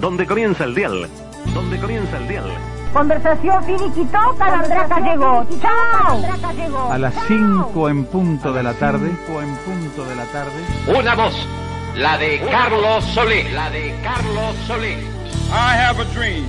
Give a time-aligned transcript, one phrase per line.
[0.00, 1.08] donde comienza el dial,
[1.54, 2.50] donde comienza el dial.
[2.92, 5.46] Conversación finiquitó, Calandraca llegó.
[5.60, 6.90] ¡Chao!
[6.90, 10.98] A las 5 en punto de la tarde, en punto de la tarde.
[10.98, 11.34] Una voz,
[11.96, 14.94] la de Carlos Solé, la de Carlos Solé.
[15.50, 16.44] I have a dream.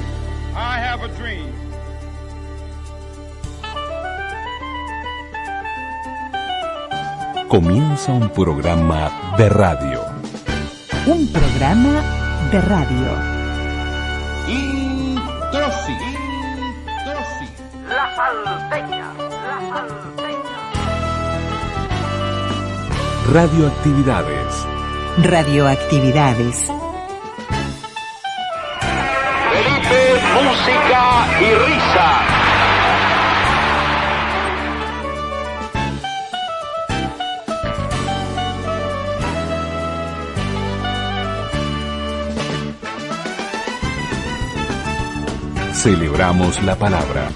[0.55, 1.48] I have a dream.
[7.48, 10.02] Comienza un programa de radio.
[11.08, 12.04] Un programa
[12.52, 13.38] de radio.
[15.52, 15.98] Introsi.
[17.88, 20.57] La salteña, la salteña.
[23.34, 24.67] Radioactividades.
[25.23, 26.71] Radioactividades.
[29.52, 31.02] Felipe, música
[31.41, 32.38] y risa.
[45.82, 47.30] Celebramos la palabra.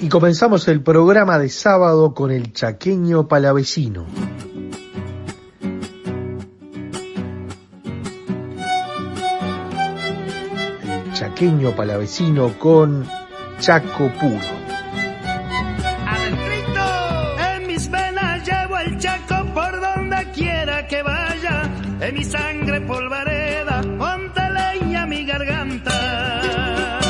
[0.00, 4.06] Y comenzamos el programa de sábado con el chaqueño palavecino.
[11.18, 13.08] Chaqueño palavecino con
[13.58, 14.54] Chaco Puro.
[17.54, 21.70] En mis venas llevo el chaco por donde quiera que vaya.
[22.00, 27.00] En mi sangre polvareda, monte leña mi garganta.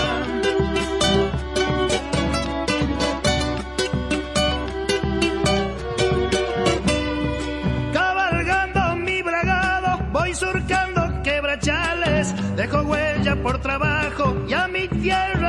[7.92, 12.32] Cabalgando mi bragado, voy surcando quebrachales.
[12.54, 13.95] Dejo huella por trabajo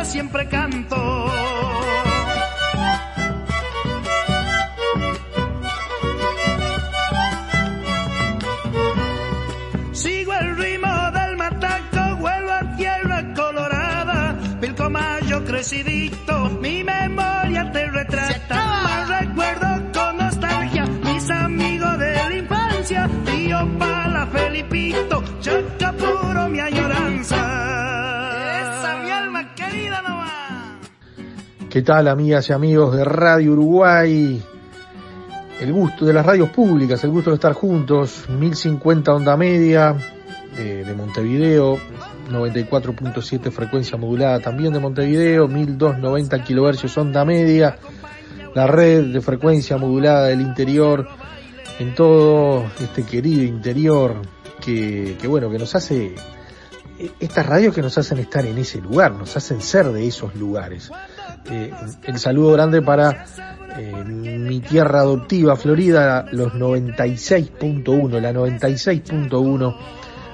[0.07, 0.95] siempre canto.
[9.91, 14.37] Sigo el ritmo del mataco, vuelvo a tierra colorada.
[14.61, 18.56] Pilcomayo crecidito, mi memoria te retrata.
[31.77, 34.41] ¿Qué tal amigas y amigos de Radio Uruguay?
[35.61, 39.95] El gusto de las radios públicas, el gusto de estar juntos, 1050 onda media
[40.57, 41.77] eh, de Montevideo,
[42.31, 47.77] 94.7 frecuencia modulada también de Montevideo, 1290 kilohercios onda media,
[48.55, 51.07] la red de frecuencia modulada del interior,
[51.77, 54.15] en todo este querido interior
[54.65, 56.15] que, que bueno, que nos hace,
[57.19, 60.91] estas radios que nos hacen estar en ese lugar, nos hacen ser de esos lugares.
[61.49, 61.71] Eh,
[62.03, 63.25] el saludo grande para
[63.77, 69.77] eh, mi tierra adoptiva, Florida, los 96.1, la 96.1,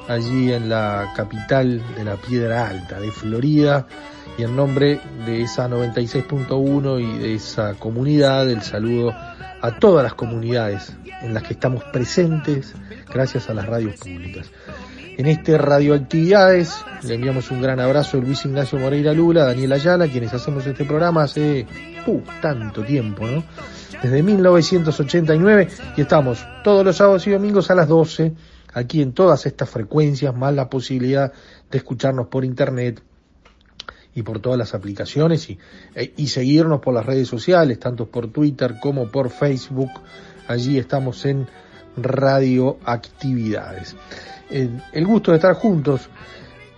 [0.08, 3.86] allí en la capital de la Piedra Alta, de Florida,
[4.38, 10.16] y en nombre de esa 96.1 y de esa comunidad, el saludo a todas las
[10.16, 12.74] comunidades en las que estamos presentes,
[13.14, 14.50] gracias a las radios públicas.
[15.16, 20.08] En este Radioactividades le enviamos un gran abrazo a Luis Ignacio Moreira Lula, Daniel Ayala,
[20.08, 21.68] quienes hacemos este programa hace
[22.08, 23.44] uh, tanto tiempo, ¿no?
[24.02, 28.34] Desde 1989 y estamos todos los sábados y domingos a las 12
[28.74, 31.32] aquí en todas estas frecuencias, más la posibilidad
[31.70, 33.04] de escucharnos por internet
[34.16, 35.60] y por todas las aplicaciones y,
[35.94, 39.92] e- y seguirnos por las redes sociales, tanto por Twitter como por Facebook.
[40.48, 41.48] Allí estamos en
[41.96, 43.96] Radioactividades
[44.50, 46.10] el, gusto de estar juntos.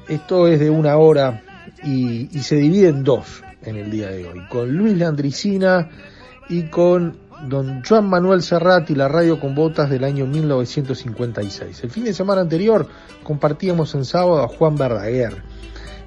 [0.08, 1.44] Esto es de una hora
[1.84, 5.90] y, se divide en dos en el día de hoy, con Luis Landricina
[6.50, 7.18] y con
[7.48, 11.84] don Juan Manuel Serrat y la radio con botas del año 1956.
[11.84, 12.88] El fin de semana anterior
[13.24, 15.42] compartíamos en sábado a Juan Verdaguer,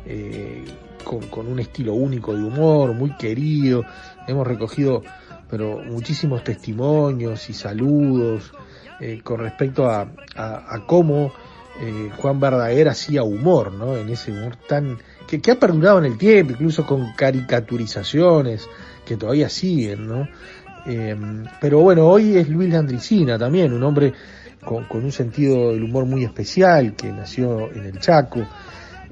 [0.07, 0.65] eh,
[1.05, 3.85] con, un estilo único de humor, muy querido.
[4.27, 5.03] Hemos recogido
[5.51, 8.53] pero muchísimos testimonios y saludos
[9.01, 10.07] eh, con respecto a
[10.87, 11.33] cómo
[11.81, 13.97] eh, Juan Verdaguer hacía humor, ¿no?
[13.97, 18.67] En ese humor tan que, ha perdurado en el tiempo, incluso con caricaturizaciones
[19.05, 20.29] que todavía siguen, ¿no?
[20.87, 21.17] Eh,
[21.61, 24.13] pero bueno, hoy es Luis Landricina también, un hombre
[24.65, 28.41] con, con, un sentido del humor muy especial que nació en el Chaco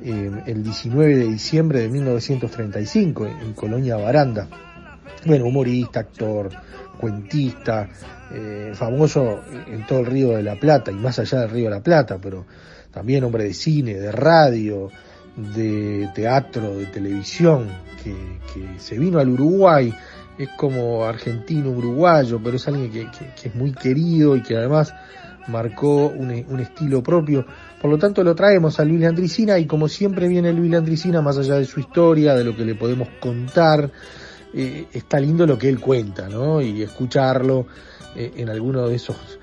[0.02, 4.48] eh, el 19 de diciembre de 1935 en, en Colonia Baranda.
[5.24, 6.50] Bueno, humorista, actor,
[6.98, 7.88] cuentista,
[8.32, 11.76] eh, famoso en todo el Río de la Plata y más allá del Río de
[11.76, 12.46] la Plata, pero
[12.90, 14.90] también hombre de cine, de radio,
[15.36, 17.68] de teatro, de televisión,
[18.02, 18.14] que,
[18.78, 19.92] se vino al Uruguay,
[20.38, 24.94] es como argentino, uruguayo, pero es alguien que, es muy querido y que además
[25.48, 27.46] marcó un, un, estilo propio.
[27.80, 31.38] Por lo tanto, lo traemos a Luis Landricina y como siempre viene Luis Landricina, más
[31.38, 33.90] allá de su historia, de lo que le podemos contar,
[34.58, 36.62] eh, está lindo lo que él cuenta, ¿no?
[36.62, 37.66] Y escucharlo
[38.14, 39.38] eh, en alguno de esos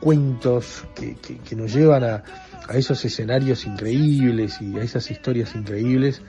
[0.00, 2.24] cuentos que, que, que nos llevan a,
[2.68, 6.20] a, esos escenarios increíbles y a esas historias increíbles.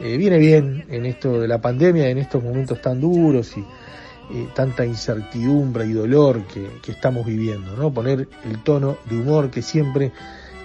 [0.00, 4.48] Eh, viene bien en esto de la pandemia, en estos momentos tan duros y, eh,
[4.54, 7.92] tanta incertidumbre y dolor que, que, estamos viviendo, ¿no?
[7.92, 10.12] Poner el tono de humor que siempre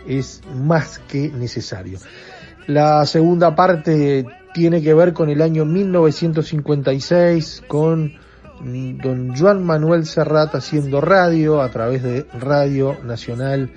[0.08, 2.00] es más que necesario.
[2.68, 4.26] La segunda parte
[4.58, 8.14] tiene que ver con el año 1956, con
[8.60, 13.70] don Juan Manuel Serrat haciendo radio a través de Radio Nacional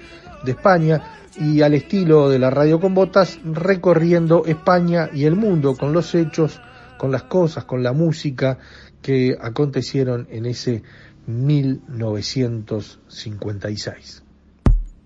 [0.42, 1.02] de España
[1.38, 6.14] y al estilo de la radio con botas recorriendo España y el mundo con los
[6.14, 6.62] hechos,
[6.96, 8.56] con las cosas, con la música
[9.02, 10.82] que acontecieron en ese
[11.26, 14.22] 1956.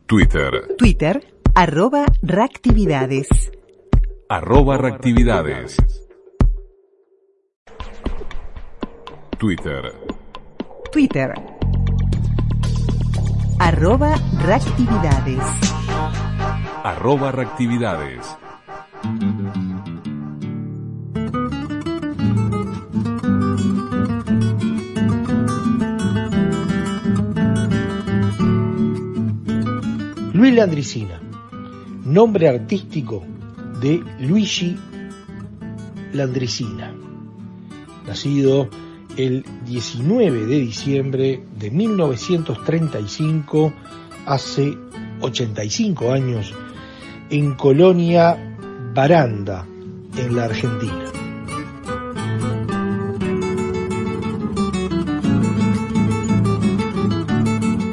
[0.07, 0.77] Twitter.
[0.79, 3.27] Twitter, arroba reactividades.
[4.29, 5.77] Arroba reactividades.
[9.39, 9.93] Twitter.
[10.91, 11.35] Twitter.
[13.59, 15.45] Arroba reactividades.
[16.83, 18.37] Arroba reactividades.
[30.33, 31.21] Luis Landricina,
[32.05, 33.34] nombre artístico
[33.85, 34.77] de Luigi
[36.15, 36.91] Landricina,
[38.07, 38.71] nacido
[39.19, 43.75] el 19 de diciembre de 1935,
[44.25, 44.73] hace
[45.21, 46.55] 85 años,
[47.29, 48.57] en Colonia
[48.95, 49.67] Baranda,
[50.17, 51.05] en la Argentina.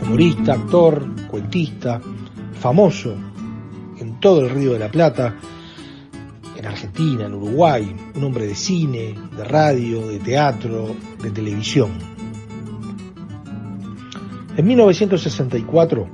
[0.03, 1.99] Humorista, actor, cuentista,
[2.53, 3.13] famoso
[3.99, 5.35] en todo el Río de la Plata,
[6.81, 11.92] Argentina, en Uruguay, un hombre de cine, de radio, de teatro, de televisión.
[14.57, 16.10] En 1964,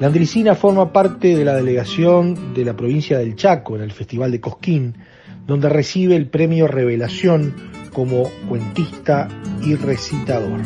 [0.00, 4.40] Landricina forma parte de la delegación de la provincia del Chaco en el Festival de
[4.40, 4.96] Cosquín,
[5.46, 7.54] donde recibe el premio Revelación
[7.92, 9.28] como cuentista
[9.64, 10.60] y recitador.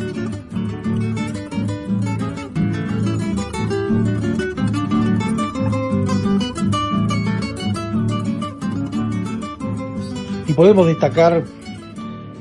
[10.57, 11.45] Podemos destacar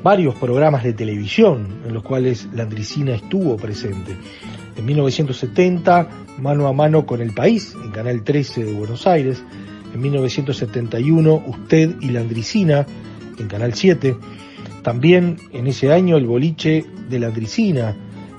[0.02, 4.16] varios programas de televisión en los cuales Landricina estuvo presente.
[4.74, 6.08] En 1970,
[6.38, 9.44] Mano a Mano con el País, en Canal 13 de Buenos Aires.
[9.92, 12.86] En 1971, Usted y Landricina,
[13.38, 14.16] en Canal 7.
[14.80, 17.94] También en ese año, El Boliche de Landricina,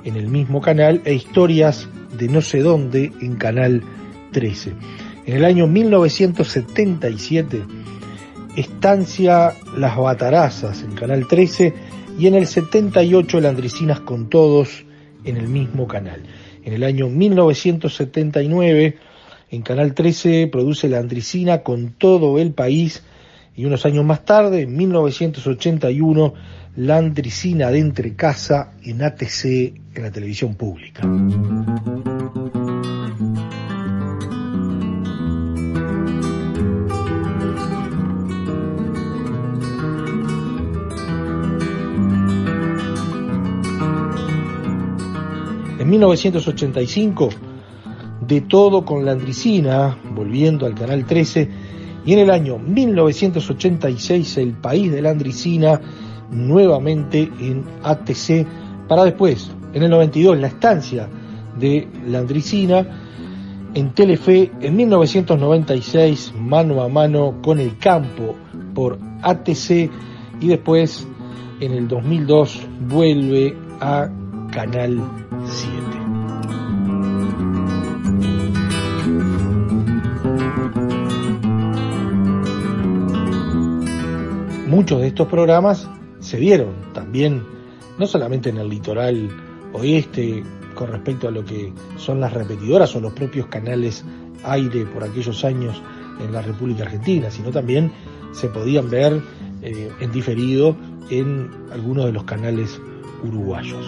[0.06, 1.88] en el mismo canal, e Historias
[2.18, 3.84] de No sé dónde, en Canal
[4.32, 4.74] 13.
[5.28, 7.62] En el año 1977,
[8.58, 11.76] Estancia Las Batarazas en Canal 13
[12.18, 14.84] y en el 78 Landricinas con Todos
[15.24, 16.24] en el mismo canal.
[16.64, 18.98] En el año 1979
[19.52, 23.04] en Canal 13 produce Landricina con todo el país
[23.56, 26.34] y unos años más tarde, en 1981,
[26.78, 29.46] Landricina de Entre Casa en ATC
[29.94, 31.04] en la televisión pública.
[45.88, 47.30] En 1985,
[48.28, 51.50] de todo con Landricina, volviendo al Canal 13,
[52.06, 55.80] y en el año 1986 El País de Landricina,
[56.30, 58.46] nuevamente en ATC,
[58.90, 61.08] para después, en el 92, La Estancia
[61.58, 62.86] de Landricina,
[63.74, 68.36] en Telefe, en 1996, Mano a Mano con el Campo
[68.74, 69.90] por ATC,
[70.42, 71.08] y después,
[71.62, 74.10] en el 2002, vuelve a
[74.52, 75.02] Canal
[75.46, 75.98] 7.
[84.68, 85.90] Muchos de estos programas
[86.20, 87.44] se dieron también,
[87.98, 89.30] no solamente en el litoral
[89.74, 90.44] oeste,
[90.76, 94.06] con respecto a lo que son las repetidoras o los propios canales
[94.44, 95.82] aire por aquellos años
[96.24, 97.92] en la República Argentina, sino también
[98.34, 99.22] se podían ver
[99.62, 100.76] eh, en diferido
[101.10, 102.80] en algunos de los canales
[103.24, 103.86] uruguayos.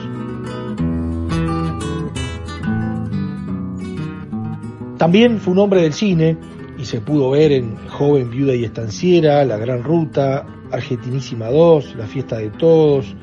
[4.97, 6.37] También fue un hombre del cine
[6.77, 12.05] y se pudo ver en Joven, Viuda y Estanciera, La Gran Ruta, Argentinísima 2, La
[12.05, 13.15] Fiesta de Todos,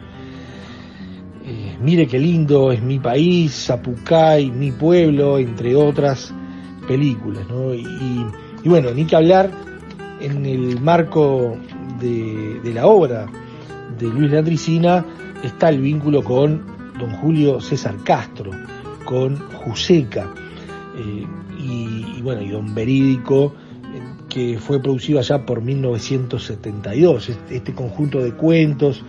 [1.45, 6.35] eh, Mire qué lindo es mi país, Zapucay, mi pueblo, entre otras
[6.89, 7.47] películas.
[7.49, 7.73] ¿no?
[7.75, 8.27] Y,
[8.65, 9.51] bueno, ni que hablar
[10.21, 11.57] en el marco
[12.01, 13.27] de, de la obra
[13.99, 15.05] de Luis Landricina
[15.47, 16.63] está el vínculo con
[16.99, 18.51] don Julio César Castro,
[19.05, 20.33] con Juseca
[20.97, 21.27] eh,
[21.59, 23.55] y, bueno, y don Verídico,
[23.95, 29.03] eh, que fue producido allá por 1972, este, conjunto de cuentos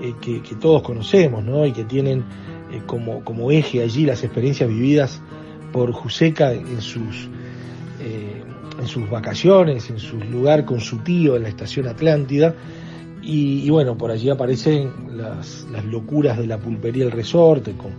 [0.00, 1.66] eh, que, que todos conocemos, ¿no?
[1.66, 2.24] Y que tienen
[2.70, 5.20] eh, como, como eje allí las experiencias vividas
[5.72, 7.28] por Juseca en sus
[8.80, 12.52] en sus vacaciones, en su lugar con su tío en la estación Atlántida.
[13.22, 17.92] Y, y bueno, por allí aparecen las, las locuras de la pulpería El Resorte, con,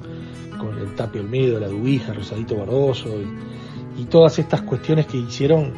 [0.57, 5.71] con el Tapio Olmedo, la Dubija, Rosadito Barroso, y, y todas estas cuestiones que hicieron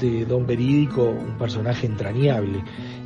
[0.00, 2.62] de Don Verídico un personaje entrañable.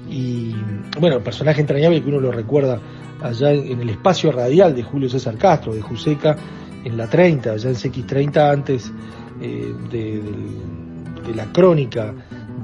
[0.08, 0.54] Y
[1.00, 2.80] bueno, personaje entrañable que uno lo recuerda
[3.20, 6.36] allá en, el espacio radial de Julio César Castro, de Juseca,
[6.84, 8.92] en la 30, allá en CX30 antes
[9.40, 12.14] eh, de la crónica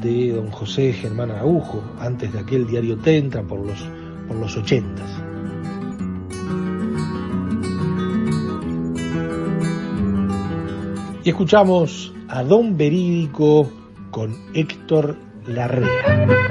[0.02, 3.78] de don José Germán Araujo, antes de aquel diario Tentra por los,
[4.26, 5.02] por los 80.
[11.24, 13.70] Y escuchamos a Don Verídico
[14.10, 15.16] con Héctor
[15.46, 16.42] Larrea.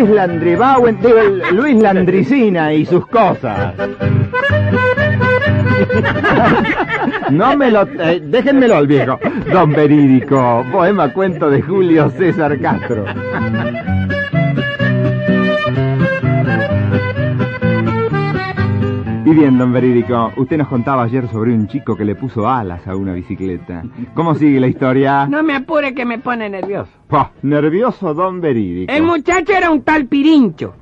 [0.00, 1.18] Luis Landribauen, digo,
[1.52, 3.74] Luis Landricina y sus cosas.
[7.30, 7.82] No me lo...
[7.82, 9.18] eh, déjenmelo al viejo.
[9.52, 13.04] Don Verídico, poema cuento de Julio César Castro.
[19.30, 22.84] Y bien, don Verídico, usted nos contaba ayer sobre un chico que le puso alas
[22.88, 23.84] a una bicicleta.
[24.12, 25.24] ¿Cómo sigue la historia?
[25.30, 26.90] No me apure que me pone nervioso.
[27.06, 28.92] Pah, nervioso don Verídico.
[28.92, 30.74] El muchacho era un tal Pirincho.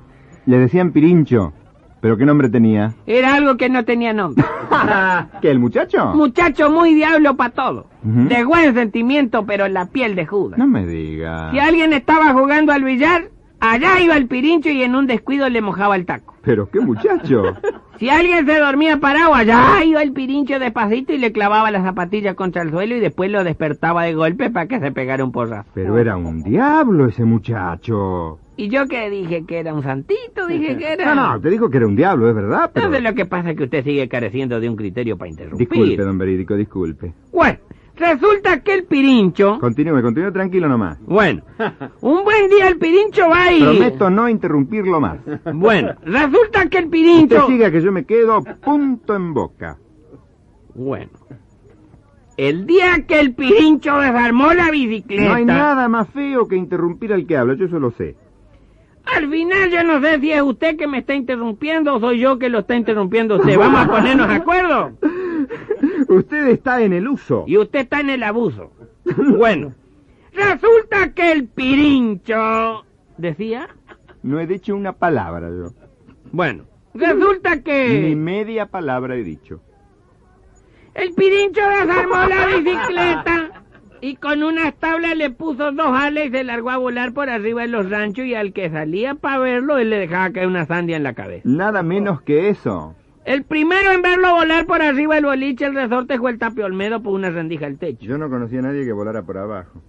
[0.47, 1.53] Le decían Pirincho,
[2.01, 2.95] pero ¿qué nombre tenía?
[3.05, 4.43] Era algo que no tenía nombre.
[5.43, 6.15] ¿Qué, el muchacho?
[6.15, 7.87] Muchacho muy diablo para todo.
[8.03, 10.59] De buen sentimiento, pero en la piel de Judas.
[10.59, 11.51] No me diga.
[11.51, 13.29] Si alguien estaba jugando al billar,
[13.61, 16.35] allá iba el Pirincho y en un descuido le mojaba el taco.
[16.43, 17.43] Pero qué muchacho.
[17.99, 22.35] Si alguien se dormía parado, allá iba el Pirincho despacito y le clavaba la zapatilla
[22.35, 25.69] contra el suelo y después lo despertaba de golpe para que se pegara un porrazo.
[25.75, 28.39] Pero era un diablo ese muchacho.
[28.57, 31.13] Y yo que dije que era un santito, dije que era...
[31.13, 32.87] No, no, te dijo que era un diablo, es verdad, pero...
[32.87, 35.69] Entonces lo que pasa es que usted sigue careciendo de un criterio para interrumpir.
[35.69, 37.13] Disculpe, don Verídico, disculpe.
[37.33, 37.59] Bueno,
[37.99, 39.59] resulta que el Pirincho...
[39.61, 40.99] Continúe, continúe tranquilo nomás.
[41.01, 41.43] Bueno,
[42.01, 43.61] un buen día el Pirincho va y...
[43.61, 45.19] Prometo no interrumpirlo más.
[45.55, 47.47] Bueno, resulta que el Usted Pirincho...
[47.47, 49.79] siga que yo me quedo punto en boca.
[50.75, 51.11] Bueno.
[52.37, 55.25] El día que el Pirincho desarmó la bicicleta...
[55.25, 58.17] No hay nada más feo que interrumpir al que habla, yo eso lo sé.
[59.17, 62.39] Al final yo no sé si es usted que me está interrumpiendo o soy yo
[62.39, 63.57] que lo está interrumpiendo a usted.
[63.57, 64.93] Vamos a ponernos de acuerdo.
[66.09, 67.45] Usted está en el uso.
[67.47, 68.73] Y usted está en el abuso.
[69.17, 69.75] Bueno,
[70.33, 72.85] resulta que el Pirincho...
[73.17, 73.69] ¿Decía?
[74.23, 75.73] No he dicho una palabra yo.
[76.31, 76.65] Bueno,
[76.95, 78.15] resulta Ni que...
[78.17, 79.61] media palabra he dicho.
[80.95, 83.63] El Pirincho desarmó la bicicleta
[84.01, 87.63] y con unas tablas le puso dos alas y se largó a volar por arriba
[87.63, 90.97] de los ranchos y al que salía para verlo él le dejaba caer una sandia
[90.97, 91.43] en la cabeza.
[91.49, 92.95] Nada menos que eso.
[93.29, 97.03] El primero en verlo volar por arriba del boliche el resorte fue el Tapio Olmedo
[97.03, 98.07] por una rendija al techo.
[98.07, 99.83] Yo no conocía a nadie que volara por abajo.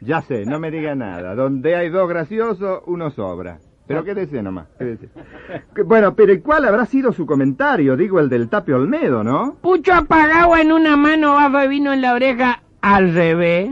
[0.00, 1.36] Ya sé, no me diga nada.
[1.36, 3.60] Donde hay dos graciosos, uno sobra.
[3.86, 5.08] Pero quédese nomás, quédese.
[5.84, 7.96] Bueno, pero ¿y cuál habrá sido su comentario?
[7.96, 9.58] Digo, el del Tapio Olmedo, ¿no?
[9.62, 13.70] Pucho apagado en una mano, vaso de vino en la oreja, al revés.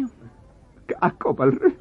[1.00, 1.74] A copa al revés.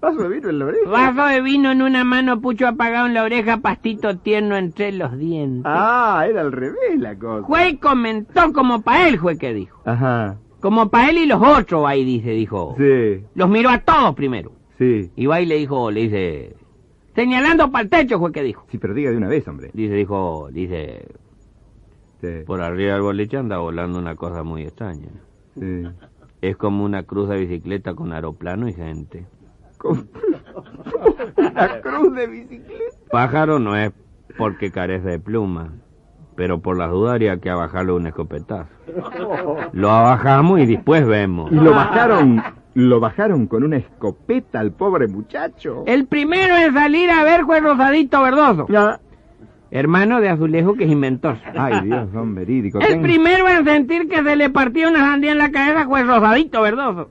[0.00, 0.90] Vaso de vino en la oreja.
[0.90, 5.16] Vaso de vino en una mano, pucho apagado en la oreja, pastito tierno entre los
[5.18, 5.62] dientes.
[5.66, 7.42] Ah, era al revés la cosa.
[7.46, 9.80] Juez comentó como pa' él, fue que dijo.
[9.84, 10.38] Ajá.
[10.60, 12.74] Como pa' él y los otros, ahí dice, dijo.
[12.78, 14.52] Sí, Los miró a todos primero.
[14.78, 15.10] sí.
[15.16, 16.56] Y va y le dijo, le dice...
[17.14, 18.64] Señalando para el techo, fue que dijo.
[18.70, 19.70] Sí, pero diga de una vez, hombre.
[19.74, 21.06] Dice, dijo, dice...
[22.20, 25.08] Sí, Por arriba del boliche anda volando una cosa muy extraña.
[25.58, 25.82] sí.
[26.42, 29.26] Es como una cruz de bicicleta con aeroplano y gente.
[29.84, 32.96] Una cruz de bicicleta.
[33.10, 33.92] Pájaro no es
[34.38, 35.72] porque carece de pluma,
[36.36, 38.68] pero por las dudas habría que bajarle un escopetazo.
[39.72, 41.50] Lo bajamos y después vemos.
[41.50, 42.42] ¿Y lo bajaron,
[42.74, 45.84] lo bajaron con una escopeta al pobre muchacho?
[45.86, 48.66] El primero en salir a ver fue Rosadito Verdoso.
[48.68, 49.00] Ya.
[49.72, 51.36] Hermano de Azulejo que es inventor.
[51.56, 52.80] Ay, Dios, don verídico.
[52.80, 56.02] El Ten- primero en sentir que se le partió una sandía en la cabeza fue
[56.02, 57.08] Rosadito Verdoso.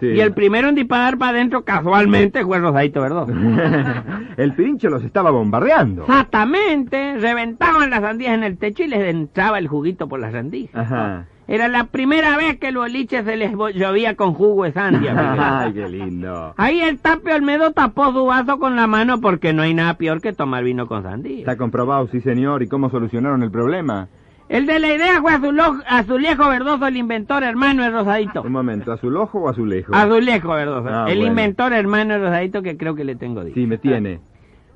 [0.00, 0.06] Sí.
[0.06, 3.32] Y el primero en disparar para adentro casualmente fue Rosadito Verdoso.
[4.36, 6.02] el pirincho los estaba bombardeando.
[6.02, 10.74] Exactamente, reventaban las sandías en el techo y les entraba el juguito por las sandías.
[10.74, 11.26] Ajá.
[11.50, 15.14] Era la primera vez que el boliche se les llovía con jugo de sandia.
[15.62, 16.54] Ay, qué lindo.
[16.56, 20.20] Ahí el Tapio Olmedo tapó su vaso con la mano porque no hay nada peor
[20.20, 21.40] que tomar vino con sandía.
[21.40, 22.62] Está comprobado, sí señor.
[22.62, 24.08] ¿Y cómo solucionaron el problema?
[24.50, 28.42] El de la idea fue Azulo- Azulejo Verdoso, el inventor hermano de Rosadito.
[28.42, 29.94] Un momento, ¿azulojo o azulejo?
[29.94, 31.30] Azulejo Verdoso, Ah, el bueno.
[31.30, 33.54] inventor hermano de Rosadito que creo que le tengo dicho.
[33.54, 34.20] Sí, me tiene.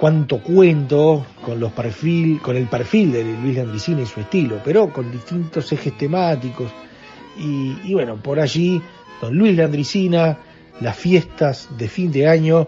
[0.00, 4.90] cuánto cuento con los perfil, con el perfil de Luis Landricina y su estilo, pero
[4.90, 6.72] con distintos ejes temáticos.
[7.38, 8.80] Y, y bueno, por allí,
[9.20, 10.38] don Luis Landricina,
[10.80, 12.66] las fiestas de fin de año,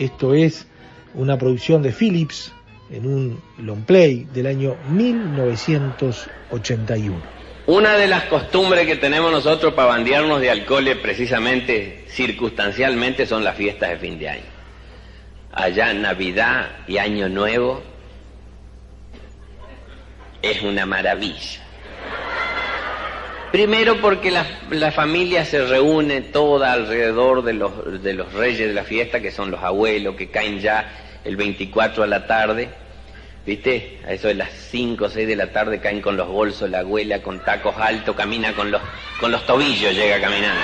[0.00, 0.66] esto es
[1.14, 2.52] una producción de Philips
[2.90, 7.45] en un long play del año 1981.
[7.66, 13.42] Una de las costumbres que tenemos nosotros para bandearnos de alcohol es precisamente, circunstancialmente, son
[13.42, 14.56] las fiestas de fin de año.
[15.52, 17.82] Allá Navidad y Año Nuevo
[20.42, 21.60] es una maravilla.
[23.50, 28.74] Primero porque la, la familia se reúne toda alrededor de los, de los reyes de
[28.74, 32.68] la fiesta, que son los abuelos, que caen ya el 24 a la tarde.
[33.46, 34.00] ¿Viste?
[34.04, 36.80] A eso de las 5 o 6 de la tarde caen con los bolsos, la
[36.80, 38.82] abuela con tacos altos, camina con los,
[39.20, 40.60] con los tobillos, llega caminando.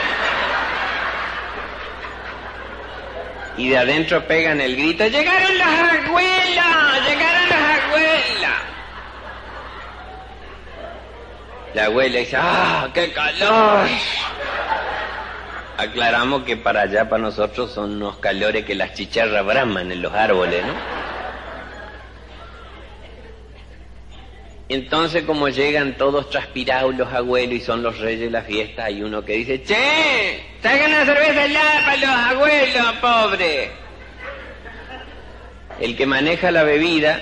[3.56, 7.08] Y de adentro pegan el grito, ¡llegaron las abuelas!
[7.08, 8.62] ¡Llegaron las abuelas!
[11.74, 13.86] La abuela dice, ¡ah, qué calor!
[15.76, 20.12] Aclaramos que para allá, para nosotros, son unos calores que las chicharras braman en los
[20.12, 21.01] árboles, ¿no?
[24.68, 29.02] Entonces, como llegan todos transpirados los abuelos y son los reyes de la fiesta, hay
[29.02, 30.44] uno que dice, ¡Che!
[30.60, 33.70] ¡Traigan una cerveza helada para los abuelos, pobre!
[35.80, 37.20] El que maneja la bebida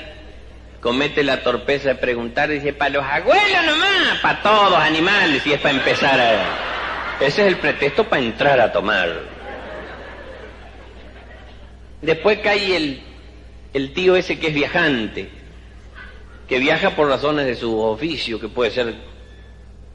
[0.80, 4.18] comete la torpeza de preguntar, dice, ¿para los abuelos nomás?
[4.22, 6.70] Para todos, animales, si es para empezar a...
[7.20, 9.08] Ese es el pretexto para entrar a tomar.
[12.00, 13.02] Después cae el,
[13.74, 15.30] el tío ese que es viajante,
[16.50, 18.92] que viaja por razones de su oficio, que puede ser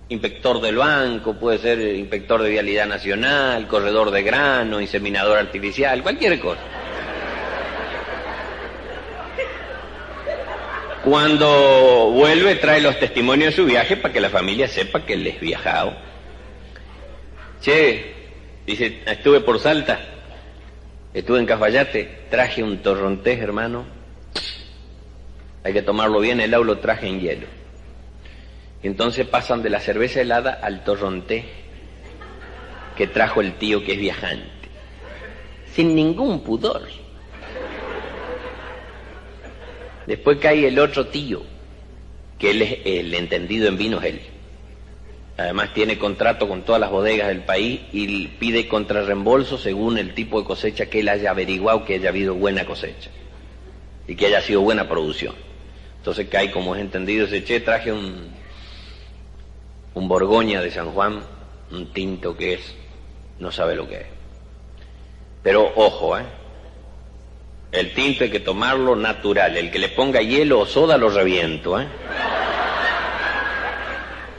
[0.08, 6.40] inspector del banco, puede ser inspector de vialidad nacional, corredor de grano, inseminador artificial, cualquier
[6.40, 6.62] cosa.
[11.04, 15.28] Cuando vuelve trae los testimonios de su viaje para que la familia sepa que él
[15.28, 15.94] es viajado.
[17.60, 18.14] Che,
[18.66, 20.00] dice, estuve por Salta,
[21.14, 24.05] estuve en Cafayate, traje un torrontés, hermano.
[25.66, 27.48] Hay que tomarlo bien, el agua lo traje en hielo.
[28.84, 31.44] Entonces pasan de la cerveza helada al torrontés
[32.96, 34.46] que trajo el tío que es viajante.
[35.74, 36.88] Sin ningún pudor.
[40.06, 41.42] Después cae el otro tío,
[42.38, 44.22] que él es el entendido en vinos él.
[45.36, 50.40] Además tiene contrato con todas las bodegas del país y pide contrarreembolso según el tipo
[50.40, 53.10] de cosecha que él haya averiguado que haya habido buena cosecha
[54.08, 55.45] y que haya sido buena producción.
[56.06, 58.32] Entonces cae como es entendido, dice, che, traje un,
[59.96, 61.24] un Borgoña de San Juan,
[61.72, 62.76] un tinto que es,
[63.40, 64.06] no sabe lo que es.
[65.42, 66.26] Pero ojo, ¿eh?
[67.72, 71.82] El tinto hay que tomarlo natural, el que le ponga hielo o soda lo reviento,
[71.82, 71.88] ¿eh?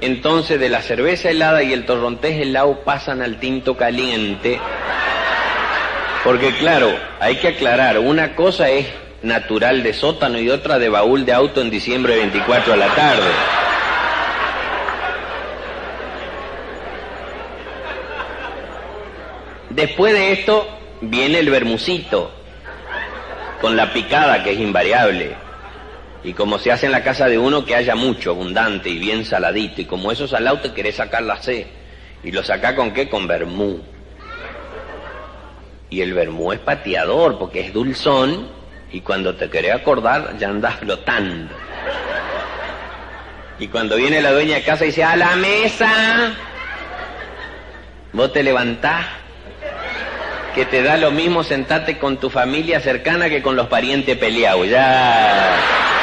[0.00, 4.60] Entonces de la cerveza helada y el torrontés helado pasan al tinto caliente.
[6.22, 8.86] Porque claro, hay que aclarar, una cosa es
[9.22, 13.30] natural de sótano y otra de baúl de auto en diciembre 24 a la tarde.
[19.70, 20.66] Después de esto
[21.02, 22.30] viene el bermucito,
[23.60, 25.36] con la picada que es invariable.
[26.24, 29.24] Y como se hace en la casa de uno, que haya mucho, abundante y bien
[29.24, 29.82] saladito.
[29.82, 31.66] Y como eso salado te querés sacar la C.
[32.24, 33.08] ¿Y lo saca con qué?
[33.08, 33.80] Con vermú.
[35.90, 38.55] Y el vermú es pateador porque es dulzón
[38.92, 41.54] y cuando te querés acordar ya andas flotando.
[43.58, 46.34] Y cuando viene la dueña de casa y dice, a la mesa,
[48.12, 49.06] vos te levantás,
[50.54, 54.68] que te da lo mismo sentarte con tu familia cercana que con los parientes peleados.
[54.68, 55.95] Ya.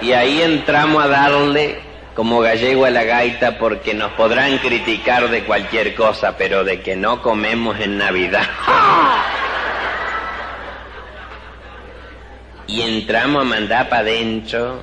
[0.00, 1.80] Y ahí entramos a darle
[2.14, 6.96] como gallego a la gaita porque nos podrán criticar de cualquier cosa, pero de que
[6.96, 8.46] no comemos en Navidad.
[12.66, 14.80] Y entramos a mandar para adentro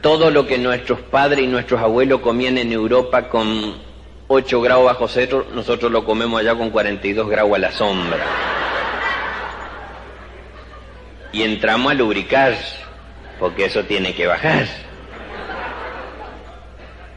[0.00, 3.76] todo lo que nuestros padres y nuestros abuelos comían en Europa con
[4.28, 8.18] 8 grados bajo cero, nosotros lo comemos allá con 42 grados a la sombra.
[11.32, 12.56] Y entramos a lubricar
[13.42, 14.66] porque eso tiene que bajar.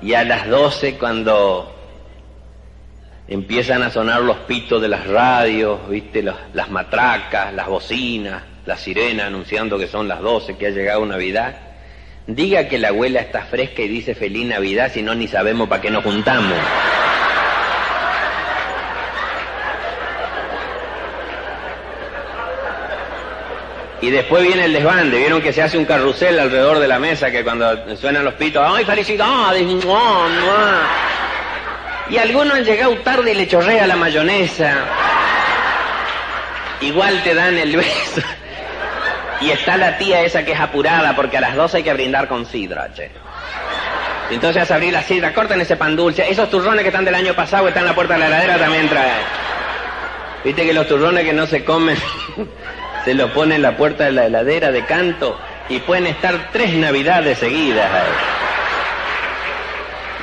[0.02, 1.72] Y a las 12 cuando
[3.28, 8.76] empiezan a sonar los pitos de las radios, viste, Los- las matracas, las bocinas, la
[8.76, 11.58] sirena anunciando que son las 12, que ha llegado Navidad,
[12.26, 15.84] diga que la abuela está fresca y dice feliz Navidad, si no ni sabemos para
[15.84, 16.58] qué nos juntamos.
[24.02, 25.18] Y después viene el desbande.
[25.18, 28.64] Vieron que se hace un carrusel alrededor de la mesa que cuando suenan los pitos,
[28.66, 29.64] ¡ay, felicidades!
[32.10, 34.74] Y algunos han llegado tarde y le chorrea la mayonesa.
[36.82, 38.22] Igual te dan el beso.
[39.42, 42.28] Y está la tía esa que es apurada porque a las 12 hay que brindar
[42.28, 43.12] con sidra, che.
[44.30, 46.30] Entonces a abrir la sidra, corten ese pan dulce.
[46.30, 48.90] Esos turrones que están del año pasado están en la puerta de la heladera también
[48.90, 49.12] trae.
[50.44, 51.98] Viste que los turrones que no se comen
[53.06, 55.40] se los pone en la puerta de la heladera de canto
[55.70, 58.12] y pueden estar tres navidades seguidas ahí.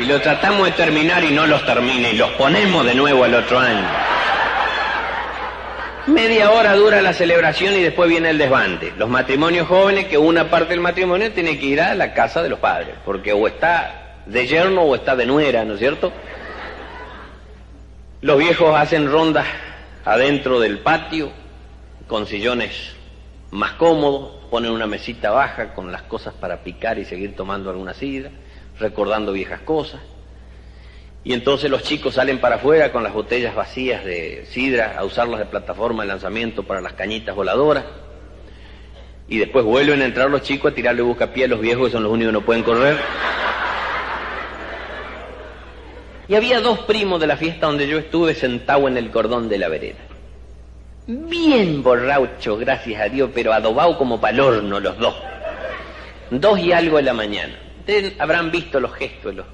[0.01, 3.35] Y lo tratamos de terminar y no los termina y los ponemos de nuevo al
[3.35, 3.87] otro año.
[6.09, 8.93] Media hora dura la celebración y después viene el desbande.
[8.99, 12.49] Los matrimonios jóvenes, que una parte del matrimonio tiene que ir a la casa de
[12.49, 16.13] los padres, porque o está de yerno o está de nuera, ¿no es cierto?
[18.21, 19.47] Los viejos hacen rondas
[20.05, 21.31] adentro del patio,
[22.13, 22.93] con sillones
[23.53, 27.95] más cómodos, ponen una mesita baja con las cosas para picar y seguir tomando alguna
[27.95, 28.31] sidra,
[28.79, 30.03] recordando viejas cosas.
[31.25, 35.41] Y entonces los chicos salen para afuera con las botellas vacías de sidra a usarlas
[35.41, 37.85] de plataforma de lanzamiento para las cañitas voladoras.
[39.27, 42.03] Y después vuelven a entrar los chicos a tirarle buscapié a los viejos que son
[42.03, 42.99] los únicos que no pueden correr.
[46.29, 49.57] Y había dos primos de la fiesta donde yo estuve sentado en el cordón de
[49.57, 50.12] la vereda.
[51.07, 55.15] Bien borrachos, gracias a Dios, pero adobado como pa'l horno los dos.
[56.31, 57.59] Dos y algo de la mañana.
[57.81, 59.47] Ustedes habrán visto los gestos los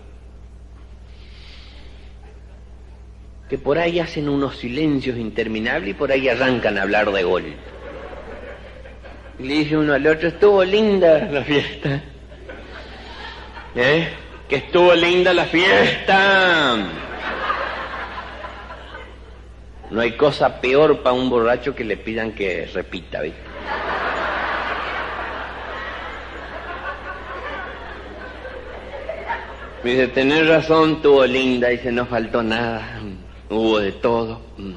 [3.49, 7.45] que por ahí hacen unos silencios interminables y por ahí arrancan a hablar de gol.
[9.39, 12.03] Y le dice uno al otro, estuvo linda la fiesta.
[13.75, 14.09] ¿Eh?
[14.49, 16.77] Que estuvo linda la fiesta.
[19.91, 23.49] No hay cosa peor para un borracho que le pidan que repita, ¿viste?
[29.83, 33.01] Me dice, tenés razón, estuvo linda, dice, no faltó nada,
[33.49, 34.41] hubo de todo.
[34.57, 34.75] Mm.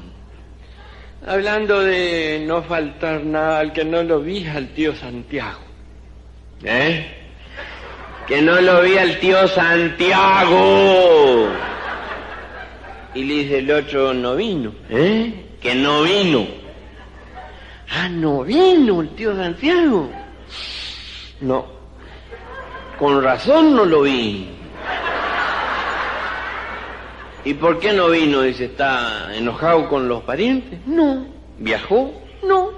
[1.26, 5.60] Hablando de no faltar nada, al que no lo vi al tío Santiago.
[6.64, 7.06] ¿Eh?
[8.26, 11.48] Que no lo vi al tío Santiago.
[13.14, 14.72] Y le dice el otro, no vino.
[14.88, 15.56] ¿Eh?
[15.60, 16.46] Que no vino.
[17.90, 20.10] Ah, no vino el tío Santiago.
[21.40, 21.66] No.
[22.98, 24.48] Con razón no lo vi.
[27.44, 28.42] ¿Y por qué no vino?
[28.42, 30.78] Dice, ¿está enojado con los parientes?
[30.86, 31.26] No.
[31.58, 32.12] ¿Viajó?
[32.42, 32.70] No.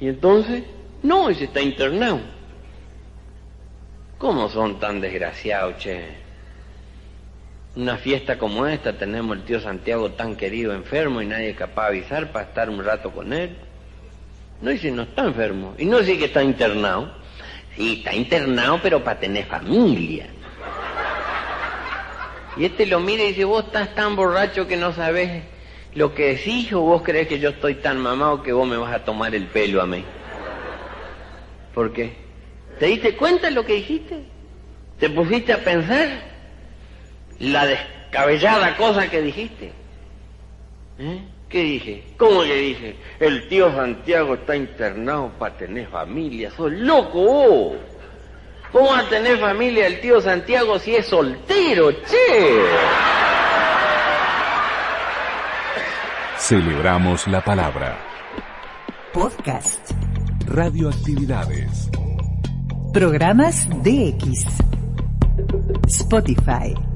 [0.00, 0.64] ¿Y entonces?
[1.02, 2.20] No, dice, está internado.
[4.18, 6.29] ¿Cómo son tan desgraciados, che?
[7.76, 11.98] Una fiesta como esta, tenemos el tío Santiago tan querido enfermo y nadie capaz de
[11.98, 13.56] avisar para estar un rato con él.
[14.60, 15.74] No dice, no está enfermo.
[15.78, 17.12] Y no dice que está internado.
[17.76, 20.26] Sí, está internado, pero para tener familia.
[22.56, 25.44] Y este lo mira y dice, vos estás tan borracho que no sabes
[25.94, 28.92] lo que decís o vos crees que yo estoy tan mamado que vos me vas
[28.92, 30.04] a tomar el pelo a mí.
[31.72, 32.14] ¿Por qué?
[32.80, 34.24] ¿Te diste cuenta de lo que dijiste?
[34.98, 36.29] ¿Te pusiste a pensar
[37.40, 39.72] la descabellada cosa que dijiste?
[40.98, 41.22] ¿Eh?
[41.48, 42.04] ¿Qué dije?
[42.16, 42.96] ¿Cómo le dije?
[43.18, 46.50] El tío Santiago está internado para tener familia.
[46.52, 47.76] ¡Sos loco vos!
[48.70, 52.62] ¿Cómo va a tener familia el tío Santiago si es soltero, che?
[56.38, 57.98] Celebramos la palabra.
[59.12, 59.90] Podcast.
[60.46, 61.90] Radioactividades.
[62.92, 64.46] Programas DX.
[65.88, 66.89] Spotify.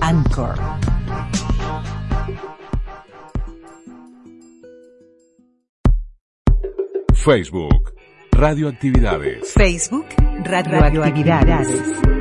[0.00, 0.54] Anchor.
[7.14, 7.92] Facebook.
[8.32, 9.52] Radioactividades.
[9.52, 10.06] Facebook.
[10.42, 11.68] Radioactividades.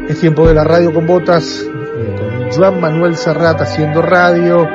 [0.08, 4.68] Es tiempo de la radio con botas, eh, con Joan Manuel Serrat haciendo radio,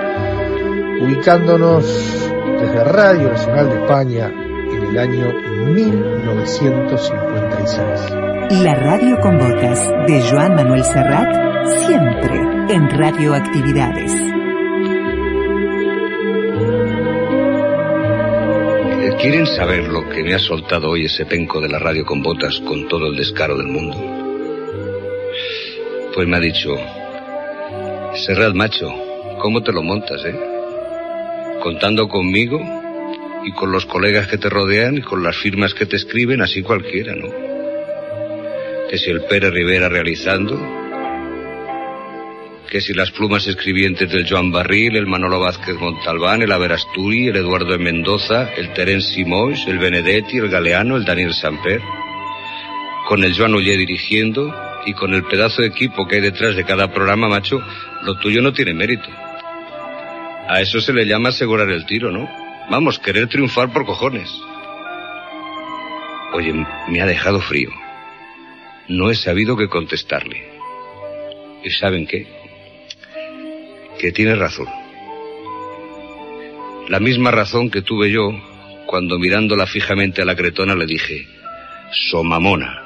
[1.03, 1.85] ubicándonos
[2.61, 5.33] desde Radio Nacional de España en el año
[5.73, 8.63] 1956.
[8.63, 12.35] La radio con botas de Joan Manuel Serrat, siempre
[12.69, 14.13] en Radioactividades.
[19.21, 22.61] ¿Quieren saber lo que me ha soltado hoy ese penco de la radio con botas
[22.61, 23.97] con todo el descaro del mundo?
[26.15, 26.77] Pues me ha dicho,
[28.15, 28.89] Serrat macho,
[29.41, 30.39] ¿cómo te lo montas, eh?
[31.63, 32.61] Contando conmigo
[33.45, 36.63] y con los colegas que te rodean y con las firmas que te escriben, así
[36.63, 37.29] cualquiera, ¿no?
[38.89, 40.76] Que si el Pérez Rivera realizando,
[42.67, 47.37] que si las plumas escribientes del Joan Barril, el Manolo Vázquez Montalbán, el Averasturi, el
[47.37, 51.81] Eduardo Mendoza, el Terence Simois, el Benedetti, el Galeano, el Daniel Samper,
[53.09, 56.65] con el Joan Ullé dirigiendo y con el pedazo de equipo que hay detrás de
[56.65, 57.61] cada programa, macho,
[58.03, 59.09] lo tuyo no tiene mérito.
[60.49, 62.29] A eso se le llama asegurar el tiro, ¿no?
[62.71, 64.31] Vamos, querer triunfar por cojones.
[66.33, 66.53] Oye,
[66.89, 67.71] me ha dejado frío.
[68.89, 70.49] No he sabido qué contestarle.
[71.65, 72.46] ¿Y saben qué?
[73.99, 74.67] Que tiene razón.
[76.89, 78.31] La misma razón que tuve yo
[78.87, 81.27] cuando mirándola fijamente a la cretona le dije,
[82.11, 82.83] Somamona,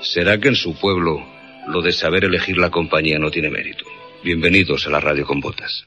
[0.00, 1.22] ¿será que en su pueblo
[1.66, 3.84] lo de saber elegir la compañía no tiene mérito?
[4.24, 5.86] Bienvenidos a la radio con botas.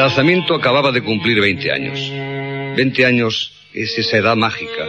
[0.00, 2.00] El alzamiento acababa de cumplir 20 años.
[2.74, 4.86] 20 años es esa edad mágica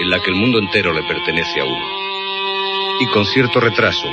[0.00, 3.00] en la que el mundo entero le pertenece a uno.
[3.00, 4.08] Y con cierto retraso,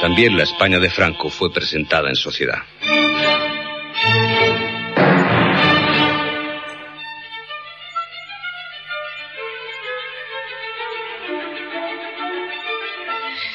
[0.00, 2.64] también la España de Franco fue presentada en sociedad.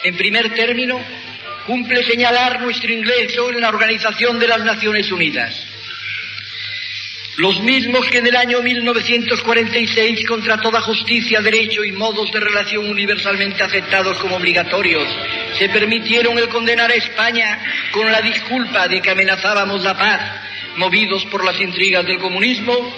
[0.06, 0.98] En primer término,
[1.68, 5.69] cumple señalar nuestro ingreso en la Organización de las Naciones Unidas.
[7.40, 12.90] Los mismos que en el año 1946, contra toda justicia, derecho y modos de relación
[12.90, 15.08] universalmente aceptados como obligatorios,
[15.58, 17.58] se permitieron el condenar a España
[17.92, 20.20] con la disculpa de que amenazábamos la paz,
[20.76, 22.94] movidos por las intrigas del comunismo,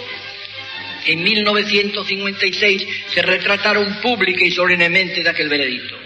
[1.06, 5.96] en 1956 se retrataron pública y solemnemente de aquel veredicto.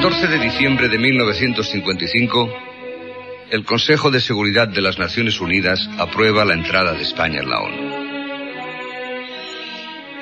[0.00, 2.54] 12 de diciembre de 1955,
[3.50, 7.58] el Consejo de Seguridad de las Naciones Unidas aprueba la entrada de España en la
[7.58, 7.92] ONU.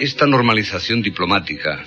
[0.00, 1.84] Esta normalización diplomática,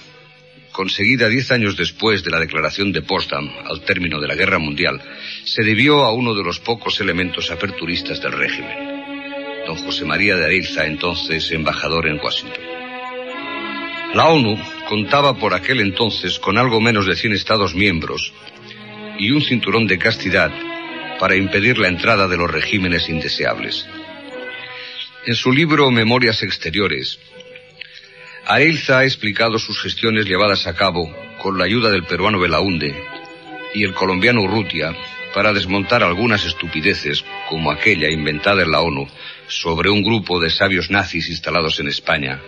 [0.72, 5.02] conseguida diez años después de la declaración de Potsdam al término de la Guerra Mundial,
[5.44, 10.46] se debió a uno de los pocos elementos aperturistas del régimen, don José María de
[10.46, 12.79] Areiza, entonces embajador en Washington.
[14.14, 18.34] La ONU contaba por aquel entonces con algo menos de 100 Estados miembros
[19.20, 20.52] y un cinturón de castidad
[21.20, 23.86] para impedir la entrada de los regímenes indeseables.
[25.28, 27.20] En su libro Memorias Exteriores,
[28.48, 32.96] Ailza ha explicado sus gestiones llevadas a cabo con la ayuda del peruano Belaunde
[33.76, 34.96] y el colombiano Urrutia
[35.36, 39.08] para desmontar algunas estupideces como aquella inventada en la ONU
[39.48, 42.42] sobre un grupo de sabios nazis instalados en España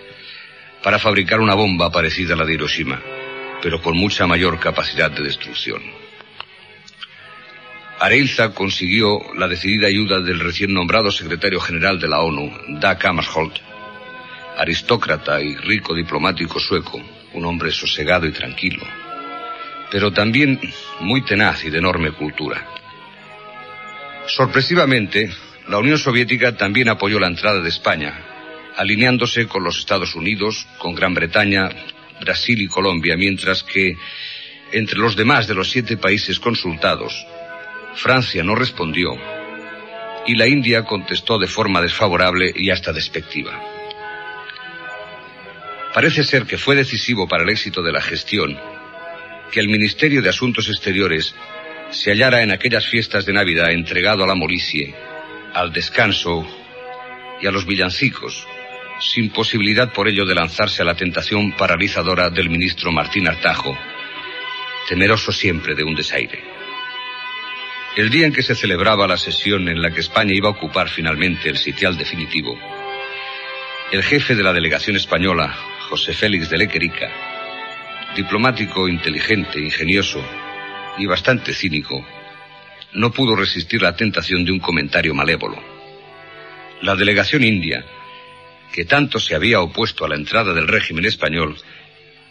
[0.83, 3.01] para fabricar una bomba parecida a la de Hiroshima,
[3.61, 5.81] pero con mucha mayor capacidad de destrucción.
[7.99, 13.53] Areilza consiguió la decidida ayuda del recién nombrado secretario general de la ONU, Dag Hammarskjöld,
[14.57, 16.99] aristócrata y rico diplomático sueco,
[17.33, 18.83] un hombre sosegado y tranquilo,
[19.91, 20.59] pero también
[20.99, 22.65] muy tenaz y de enorme cultura.
[24.25, 25.31] Sorpresivamente,
[25.67, 28.30] la Unión Soviética también apoyó la entrada de España
[28.77, 31.69] alineándose con los Estados Unidos, con Gran Bretaña,
[32.19, 33.95] Brasil y Colombia, mientras que
[34.71, 37.25] entre los demás de los siete países consultados,
[37.95, 39.11] Francia no respondió
[40.25, 43.59] y la India contestó de forma desfavorable y hasta despectiva.
[45.93, 48.57] Parece ser que fue decisivo para el éxito de la gestión
[49.51, 51.35] que el Ministerio de Asuntos Exteriores
[51.89, 54.95] se hallara en aquellas fiestas de Navidad entregado a la molicie,
[55.53, 56.47] al descanso
[57.41, 58.47] y a los villancicos,
[59.01, 63.75] sin posibilidad por ello de lanzarse a la tentación paralizadora del ministro Martín Artajo,
[64.87, 66.43] temeroso siempre de un desaire.
[67.97, 70.87] El día en que se celebraba la sesión en la que España iba a ocupar
[70.87, 72.57] finalmente el sitial definitivo,
[73.91, 75.53] el jefe de la delegación española,
[75.89, 77.09] José Félix de Lequerica,
[78.15, 80.23] diplomático, inteligente, ingenioso
[80.97, 82.05] y bastante cínico,
[82.93, 85.61] no pudo resistir la tentación de un comentario malévolo.
[86.81, 87.83] La delegación india,
[88.71, 91.57] que tanto se había opuesto a la entrada del régimen español,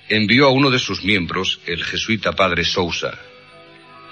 [0.09, 3.19] envió a uno de sus miembros, el jesuita padre Sousa,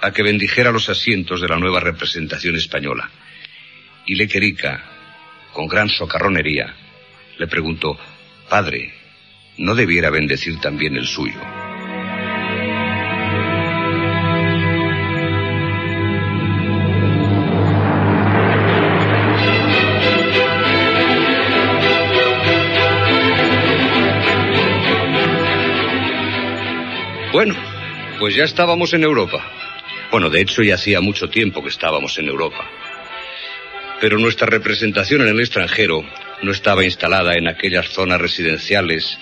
[0.01, 3.11] a que bendijera los asientos de la nueva representación española.
[4.07, 4.85] Y Lequerica,
[5.53, 6.75] con gran socarronería,
[7.39, 7.99] le preguntó,
[8.49, 8.95] Padre,
[9.59, 11.68] ¿no debiera bendecir también el suyo?
[27.31, 27.55] Bueno,
[28.19, 29.45] pues ya estábamos en Europa.
[30.11, 32.67] Bueno, de hecho ya hacía mucho tiempo que estábamos en Europa.
[34.01, 36.03] Pero nuestra representación en el extranjero
[36.41, 39.19] no estaba instalada en aquellas zonas residenciales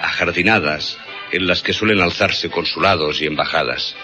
[0.00, 0.96] ajardinadas
[1.32, 3.96] en las que suelen alzarse consulados y embajadas.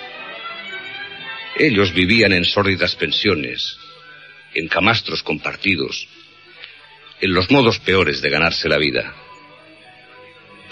[1.57, 3.79] Ellos vivían en sórdidas pensiones,
[4.55, 6.09] en camastros compartidos,
[7.21, 9.15] en los modos peores de ganarse la vida.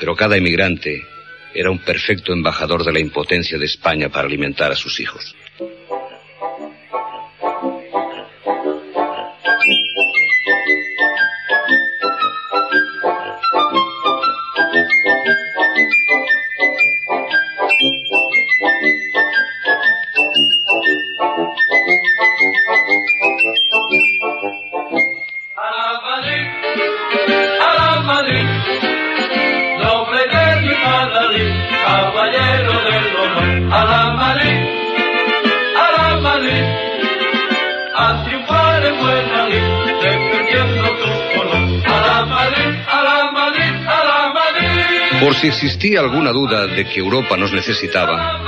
[0.00, 1.06] Pero cada emigrante
[1.54, 5.34] era un perfecto embajador de la impotencia de España para alimentar a sus hijos.
[45.20, 48.40] Por si existía alguna duda de que Europa nos necesitaba,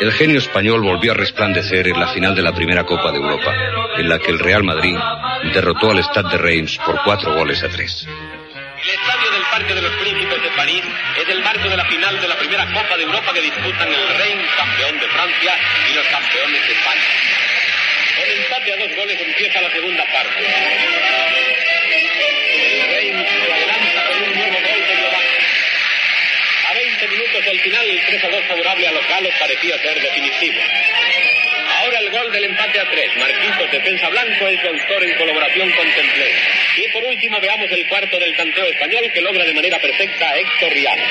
[0.00, 3.54] el genio español volvió a resplandecer en la final de la primera Copa de Europa,
[3.98, 4.96] en la que el Real Madrid
[5.52, 8.06] derrotó al Stade de Reims por cuatro goles a tres.
[9.54, 10.82] Parque de los Príncipes de París
[11.16, 14.08] es el marco de la final de la primera Copa de Europa que disputan el
[14.18, 15.54] Reims, campeón de Francia,
[15.88, 17.02] y los campeones de España.
[18.18, 20.42] Con empate a dos goles empieza la segunda parte.
[22.98, 24.94] El se adelanta con un nuevo gol de.
[26.66, 30.00] A 20 minutos del final, el 3 a 2 favorable a los galos parecía ser
[30.02, 30.62] definitivo.
[31.78, 33.16] Ahora el gol del empate a 3.
[33.18, 36.63] Marquitos, defensa blanco, es autor en colaboración con Templé.
[36.76, 40.38] Y por último veamos el cuarto del canteo español que logra de manera perfecta a
[40.38, 41.02] Héctor Riano.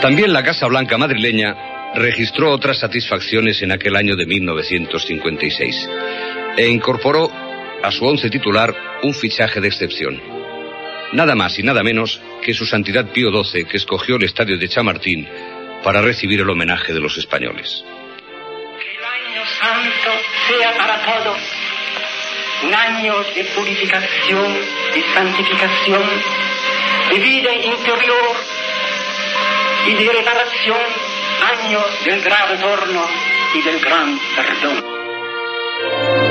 [0.00, 5.88] También la Casa Blanca madrileña registró otras satisfacciones en aquel año de 1956
[6.56, 7.30] e incorporó
[7.82, 10.41] a su once titular un fichaje de excepción.
[11.12, 14.68] Nada más y nada menos que su Santidad Pío XII, que escogió el estadio de
[14.68, 15.28] Chamartín
[15.84, 17.84] para recibir el homenaje de los españoles.
[19.02, 20.10] año santo
[20.48, 21.38] sea para todos
[22.64, 24.56] un año de purificación
[24.94, 26.02] y santificación,
[27.10, 28.36] de vida interior
[29.88, 30.80] y de reparación,
[31.60, 33.04] año del gran retorno
[33.54, 36.21] y del gran perdón.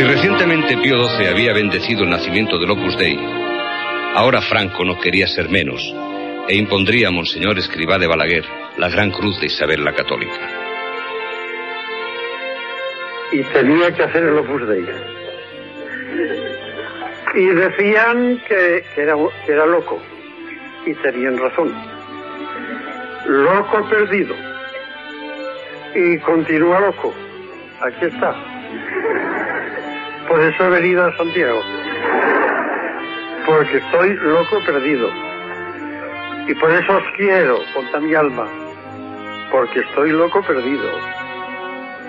[0.00, 3.18] Si recientemente Pío XII había bendecido el nacimiento del Opus Dei,
[4.14, 5.94] ahora Franco no quería ser menos
[6.48, 8.46] e impondría a Monseñor Escribá de Balaguer
[8.78, 10.40] la gran cruz de Isabel la Católica.
[13.32, 14.86] y tenía que hacer el Opus Dei.
[17.34, 20.00] Y decían que, era, que era loco,
[20.86, 21.74] y tenían razón.
[23.26, 24.34] Loco perdido.
[25.94, 27.12] Y continúa loco.
[27.82, 28.34] Aquí está.
[30.30, 31.60] Por eso he venido a Santiago.
[33.44, 35.10] Porque estoy loco perdido.
[36.46, 38.46] Y por eso os quiero con mi alma.
[39.50, 40.88] Porque estoy loco perdido.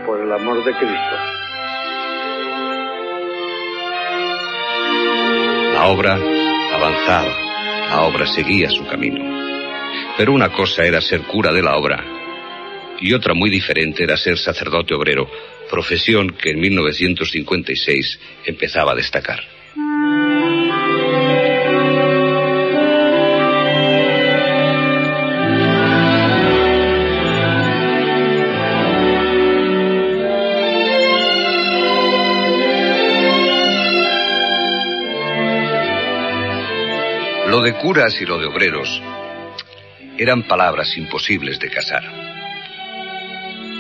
[0.05, 1.15] Por el amor de Cristo.
[5.73, 6.13] La obra
[6.75, 7.33] avanzaba,
[7.89, 9.25] la obra seguía su camino.
[10.15, 12.03] Pero una cosa era ser cura de la obra
[13.01, 15.27] y otra muy diferente era ser sacerdote obrero,
[15.71, 19.39] profesión que en 1956 empezaba a destacar.
[37.47, 39.01] Lo de curas y lo de obreros
[40.17, 42.03] eran palabras imposibles de casar.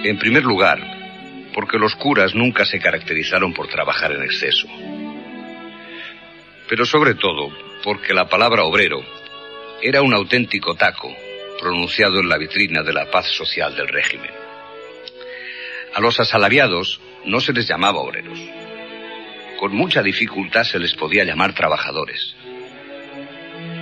[0.03, 0.90] En primer lugar,
[1.53, 4.67] porque los curas nunca se caracterizaron por trabajar en exceso.
[6.67, 7.49] Pero sobre todo,
[7.83, 9.03] porque la palabra obrero
[9.81, 11.13] era un auténtico taco
[11.59, 14.31] pronunciado en la vitrina de la paz social del régimen.
[15.93, 18.39] A los asalariados no se les llamaba obreros.
[19.59, 22.35] Con mucha dificultad se les podía llamar trabajadores.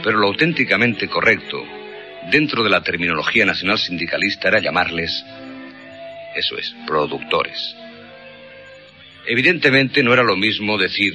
[0.03, 1.63] Pero lo auténticamente correcto,
[2.31, 5.23] dentro de la terminología nacional sindicalista, era llamarles,
[6.35, 7.75] eso es, productores.
[9.25, 11.13] Evidentemente no era lo mismo decir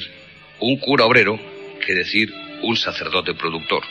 [0.60, 1.38] un cura obrero
[1.84, 3.82] que decir un sacerdote productor.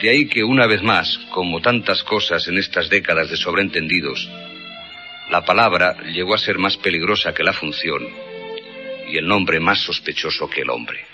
[0.00, 4.28] De ahí que una vez más, como tantas cosas en estas décadas de sobreentendidos,
[5.30, 8.08] la palabra llegó a ser más peligrosa que la función
[9.08, 11.04] y el nombre más sospechoso que el hombre.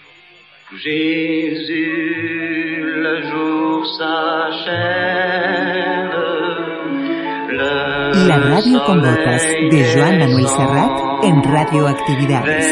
[8.27, 12.67] La radio con botas de Joan Manuel Serrat en Radioactividades.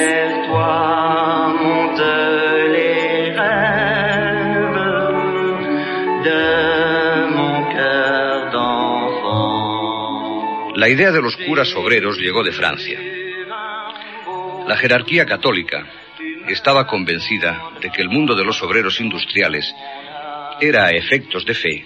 [10.75, 12.99] La idea de los curas obreros llegó de Francia.
[14.67, 15.87] La jerarquía católica
[16.49, 19.73] estaba convencida de que el mundo de los obreros industriales
[20.61, 21.85] era a efectos de fe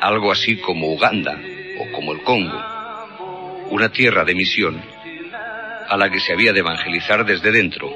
[0.00, 1.40] algo así como Uganda
[1.80, 2.77] o como el Congo,
[3.70, 4.82] una tierra de misión
[5.88, 7.90] a la que se había de evangelizar desde dentro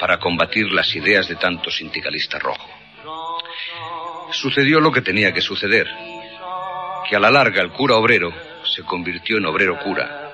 [0.00, 2.68] para combatir las ideas de tanto sindicalista rojo.
[4.32, 5.86] Sucedió lo que tenía que suceder,
[7.08, 8.32] que a la larga el cura obrero
[8.64, 10.32] se convirtió en obrero cura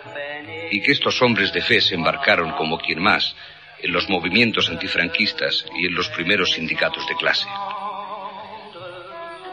[0.70, 3.34] y que estos hombres de fe se embarcaron como quien más
[3.80, 7.46] en los movimientos antifranquistas y en los primeros sindicatos de clase.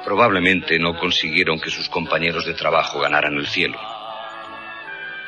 [0.04, 3.80] Probablemente no consiguieron que sus compañeros de trabajo ganaran el cielo,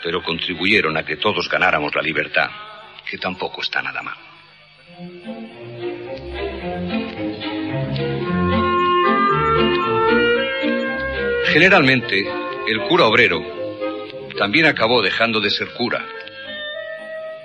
[0.07, 2.49] pero contribuyeron a que todos ganáramos la libertad,
[3.05, 4.15] que tampoco está nada mal.
[11.51, 12.25] Generalmente,
[12.69, 13.43] el cura obrero
[14.37, 16.05] también acabó dejando de ser cura.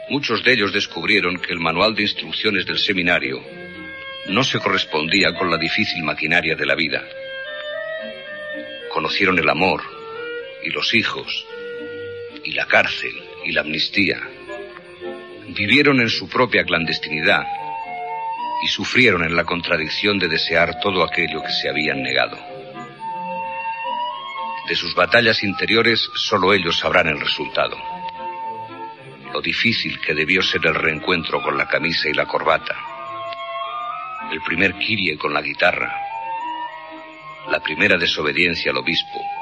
[0.08, 3.42] Muchos de ellos descubrieron que el manual de instrucciones del seminario
[4.28, 7.02] no se correspondía con la difícil maquinaria de la vida.
[8.88, 9.82] Conocieron el amor
[10.62, 11.44] y los hijos
[12.44, 13.12] y la cárcel
[13.44, 14.20] y la amnistía.
[15.48, 17.46] Vivieron en su propia clandestinidad
[18.62, 22.38] y sufrieron en la contradicción de desear todo aquello que se habían negado.
[24.68, 27.76] De sus batallas interiores solo ellos sabrán el resultado.
[29.32, 32.76] lo difícil que debió ser el reencuentro con la camisa y la corbata,
[34.30, 35.90] el primer kirie con la guitarra,
[37.50, 39.41] la primera desobediencia al obispo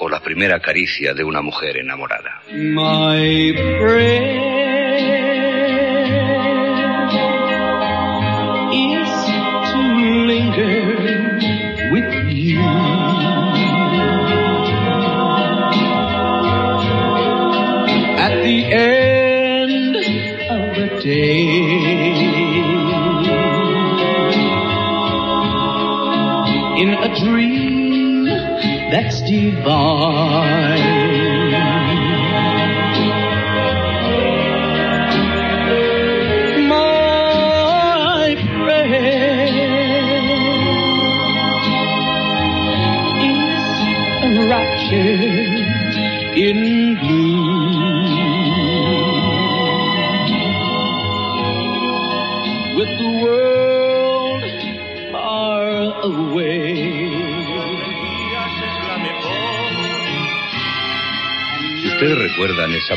[0.00, 2.42] o la primera caricia de una mujer enamorada.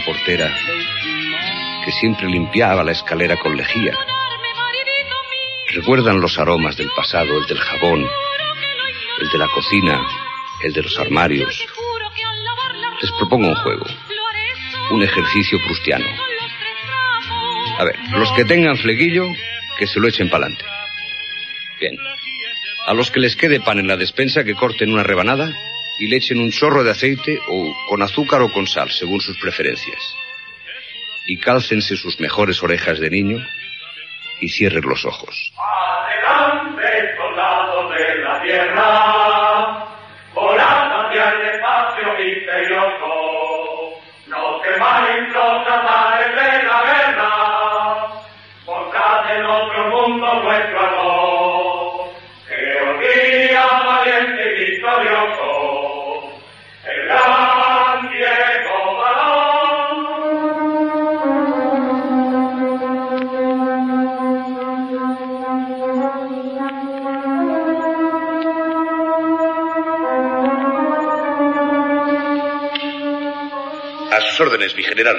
[0.06, 0.56] Portera
[1.84, 3.98] que siempre limpiaba la escalera con lejía?
[5.70, 8.08] ¿Recuerdan los aromas del pasado, el del jabón,
[9.20, 10.02] el de la cocina,
[10.62, 11.66] el de los armarios?
[13.02, 13.86] Les propongo un juego,
[14.92, 16.06] un ejercicio prustiano.
[17.80, 19.28] A ver, los que tengan flequillo,
[19.78, 20.64] que se lo echen pa'lante.
[21.80, 21.98] Bien.
[22.86, 25.54] A los que les quede pan en la despensa, que corten una rebanada
[26.00, 29.38] y le echen un chorro de aceite o con azúcar o con sal, según sus
[29.38, 30.16] preferencias.
[31.28, 33.46] Y cálcense sus mejores orejas de niño
[34.42, 35.54] y cierren los ojos.
[35.58, 39.86] Adelante, soldados de la tierra,
[40.34, 44.02] volad hacia el espacio misterioso.
[44.28, 47.32] No temáis los azares de la guerra,
[48.66, 51.23] mostrad en otro mundo vuestro amor.
[74.44, 75.18] Órdenes, mi general.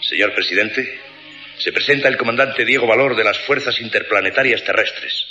[0.00, 1.00] Señor presidente,
[1.58, 5.26] se presenta el comandante Diego Valor de las Fuerzas Interplanetarias Terrestres.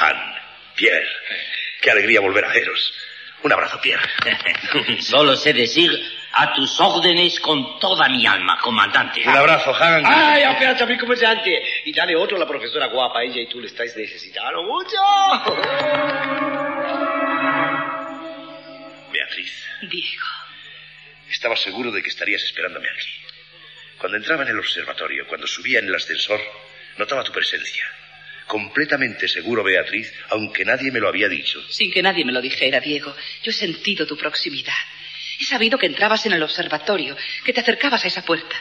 [0.00, 0.16] Han,
[0.76, 1.06] Pierre,
[1.80, 2.94] qué alegría volver a veros.
[3.42, 4.08] Un abrazo, Pierre.
[5.00, 5.90] Solo sé decir
[6.32, 9.22] a tus órdenes con toda mi alma, comandante.
[9.26, 10.04] Un abrazo, Han.
[10.06, 11.62] Ay, espérate a mi comandante.
[11.84, 13.22] Y dale otro a la profesora guapa.
[13.22, 14.96] Ella y tú le estáis necesitando mucho.
[19.12, 20.41] Beatriz, Diego.
[21.32, 23.08] Estaba seguro de que estarías esperándome aquí.
[23.98, 26.40] Cuando entraba en el observatorio, cuando subía en el ascensor,
[26.98, 27.84] notaba tu presencia.
[28.46, 31.62] Completamente seguro, Beatriz, aunque nadie me lo había dicho.
[31.70, 34.74] Sin que nadie me lo dijera, Diego, yo he sentido tu proximidad.
[35.40, 38.56] He sabido que entrabas en el observatorio, que te acercabas a esa puerta.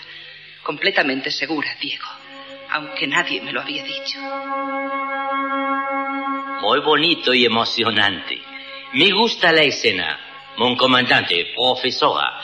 [0.64, 2.08] Completamente segura, Diego,
[2.70, 4.20] aunque nadie me lo había dicho.
[6.62, 8.40] Muy bonito y emocionante.
[8.94, 12.40] Me gusta la escena, mon comandante, profesora.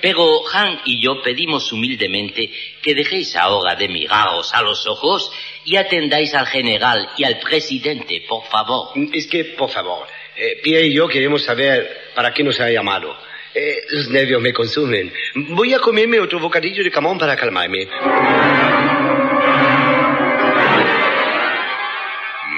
[0.00, 2.50] Pero Han y yo pedimos humildemente
[2.82, 5.30] que dejéis ahora de miraros a los ojos
[5.64, 8.88] y atendáis al general y al presidente, por favor.
[9.12, 13.16] Es que, por favor, eh, Pierre y yo queremos saber para qué nos ha llamado.
[13.54, 15.12] Eh, los nervios me consumen.
[15.34, 17.88] Voy a comerme otro bocadillo de camón para calmarme.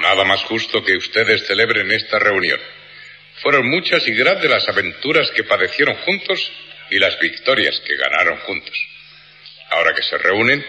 [0.01, 2.59] Nada más justo que ustedes celebren esta reunión.
[3.41, 6.51] Fueron muchas y grandes las aventuras que padecieron juntos
[6.89, 8.77] y las victorias que ganaron juntos.
[9.69, 10.63] Ahora que se reúnen,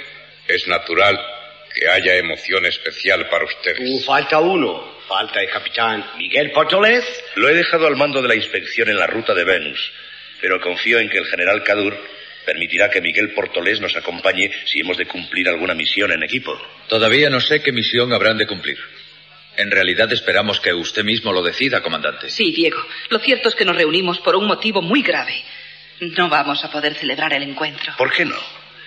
[0.49, 1.19] es natural
[1.75, 3.81] que haya emoción especial para ustedes.
[3.81, 4.95] Uh, falta uno.
[5.09, 7.05] Falta el capitán Miguel Portolés.
[7.35, 9.93] Lo he dejado al mando de la inspección en la ruta de Venus,
[10.41, 11.95] pero confío en que el general Cadur
[12.47, 16.59] permitirá que Miguel Portolés nos acompañe si hemos de cumplir alguna misión en equipo.
[16.89, 18.79] Todavía no sé qué misión habrán de cumplir.
[19.57, 22.29] En realidad esperamos que usted mismo lo decida, comandante.
[22.29, 25.45] Sí, Diego, lo cierto es que nos reunimos por un motivo muy grave.
[26.01, 27.93] No vamos a poder celebrar el encuentro.
[27.97, 28.37] ¿Por qué no?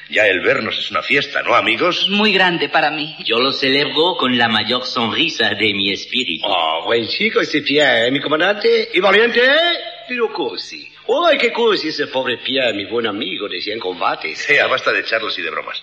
[0.09, 2.07] Ya el vernos es una fiesta, ¿no, amigos?
[2.09, 3.15] Muy grande para mí.
[3.25, 6.45] Yo lo celebro con la mayor sonrisa de mi espíritu.
[6.47, 8.89] Oh, buen chico ese Pierre, ¿eh, mi comandante.
[8.93, 9.77] Y valiente, ¿eh?
[10.07, 10.89] Pero così.
[11.25, 14.33] ¡Ay, qué così ese pobre Pierre, mi buen amigo, decía en combate!
[14.35, 15.81] Sea, basta de charlas y de bromas.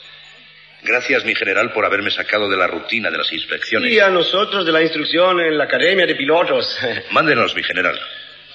[0.82, 3.90] Gracias, mi general, por haberme sacado de la rutina de las inspecciones.
[3.90, 6.78] Y a nosotros de la instrucción en la Academia de Pilotos.
[7.10, 7.98] Mándenos, mi general.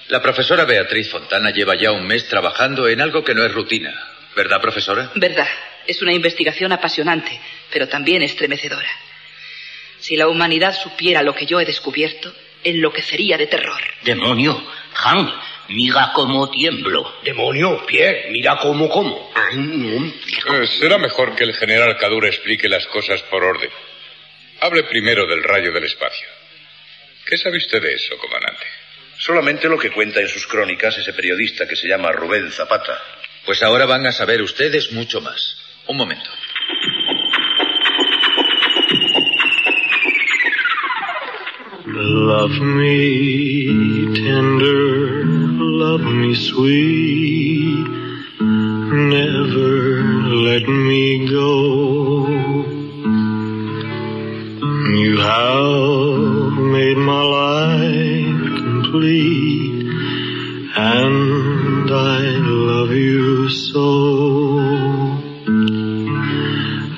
[0.09, 3.93] La profesora Beatriz Fontana lleva ya un mes trabajando en algo que no es rutina.
[4.35, 5.11] ¿Verdad, profesora?
[5.13, 5.47] Verdad,
[5.85, 7.39] es una investigación apasionante,
[7.71, 8.89] pero también estremecedora.
[9.99, 12.33] Si la humanidad supiera lo que yo he descubierto,
[12.63, 13.79] enloquecería de terror.
[14.01, 14.59] Demonio,
[15.03, 15.31] Han,
[15.67, 17.19] mira cómo tiemblo.
[17.23, 19.31] Demonio, Pierre, mira cómo como.
[19.53, 23.69] Eh, será mejor que el general Cadura explique las cosas por orden.
[24.61, 26.27] Hable primero del rayo del espacio.
[27.27, 28.65] ¿Qué sabe usted de eso, comandante?
[29.19, 32.97] Solamente lo que cuenta en sus crónicas ese periodista que se llama Rubén Zapata.
[33.45, 35.57] Pues ahora van a saber ustedes mucho más.
[35.87, 36.29] Un momento.
[41.85, 47.87] Love me tender, love me sweet,
[48.39, 50.01] never
[50.31, 52.25] let me go.
[54.95, 57.98] You have made my life
[58.91, 59.85] complete,
[60.75, 63.83] and I love you so.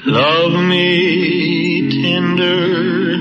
[0.06, 3.18] Love me tender,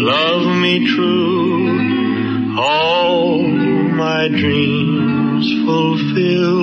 [0.00, 6.53] love me true, all my dreams fulfill.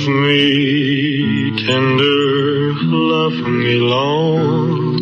[0.00, 4.96] Love me tender, love me long,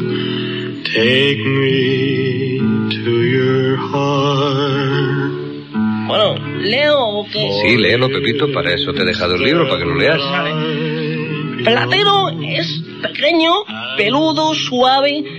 [0.82, 2.58] take me
[2.90, 5.32] to your heart.
[6.08, 7.48] Bueno, ¿leo o qué?
[7.62, 8.50] Sí, léelo, Pepito.
[8.50, 10.20] Para eso te he dejado el libro, para que lo leas.
[11.62, 13.52] Platero es pequeño,
[13.96, 15.37] peludo, suave,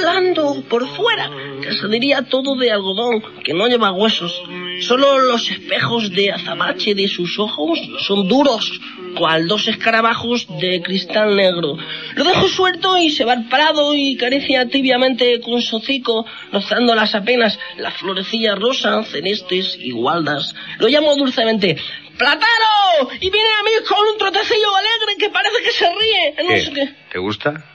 [0.00, 1.30] blando por fuera
[1.60, 4.42] que se diría todo de algodón, que no lleva huesos.
[4.80, 8.80] Solo los espejos de azabache de sus ojos son duros,
[9.14, 11.76] cual dos escarabajos de cristal negro.
[12.14, 16.94] Lo dejo suelto y se va al prado y caricia tibiamente con su hocico, rozando
[16.94, 20.54] las apenas las florecillas rosas, celestes y gualdas.
[20.78, 21.76] Lo llamo dulcemente,
[22.16, 23.10] ¡Platero!
[23.18, 26.34] Y viene a mí con un trotecillo alegre que parece que se ríe.
[26.44, 26.94] No sé qué.
[27.12, 27.69] ¿Te gusta?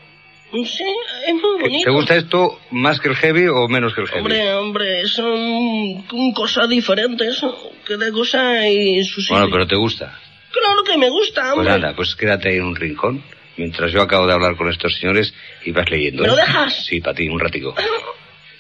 [0.64, 0.84] Sí,
[1.28, 1.84] es muy bonito.
[1.86, 4.22] ¿Te gusta esto más que el heavy o menos que el heavy?
[4.22, 6.04] Hombre, hombre, son
[6.34, 7.42] cosas diferentes.
[7.86, 9.36] Cada cosa y su sitio.
[9.38, 10.18] Bueno, pero ¿te gusta?
[10.52, 11.74] Claro que me gusta, Pues hombre.
[11.74, 13.22] anda, pues quédate ahí en un rincón
[13.58, 15.34] mientras yo acabo de hablar con estos señores
[15.66, 16.22] y vas leyendo.
[16.24, 16.42] ¿Me lo ¿eh?
[16.46, 16.86] dejas?
[16.86, 17.76] Sí, para ti, un ratico.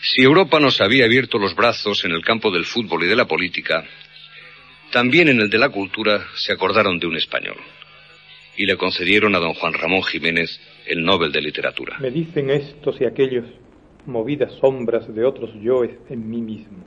[0.01, 3.25] Si Europa nos había abierto los brazos en el campo del fútbol y de la
[3.25, 3.83] política,
[4.91, 7.55] también en el de la cultura se acordaron de un español
[8.57, 11.97] y le concedieron a don Juan Ramón Jiménez el Nobel de Literatura.
[11.99, 13.45] Me dicen estos y aquellos,
[14.05, 16.83] movidas sombras de otros yoes en mí mismo.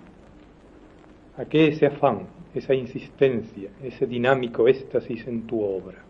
[1.37, 6.05] ¿A qué ese afán, esa insistencia, ese dinámico éxtasis en tu obra?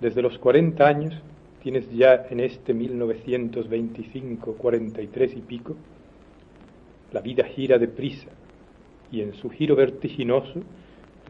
[0.00, 1.14] Desde los 40 años
[1.62, 5.76] tienes ya en este 1925, 43 y pico,
[7.12, 8.30] la vida gira deprisa
[9.12, 10.62] y en su giro vertiginoso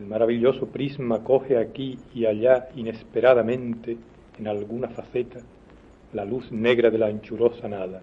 [0.01, 3.99] el maravilloso prisma coge aquí y allá inesperadamente
[4.39, 5.41] en alguna faceta
[6.15, 8.03] la luz negra de la anchurosa nada.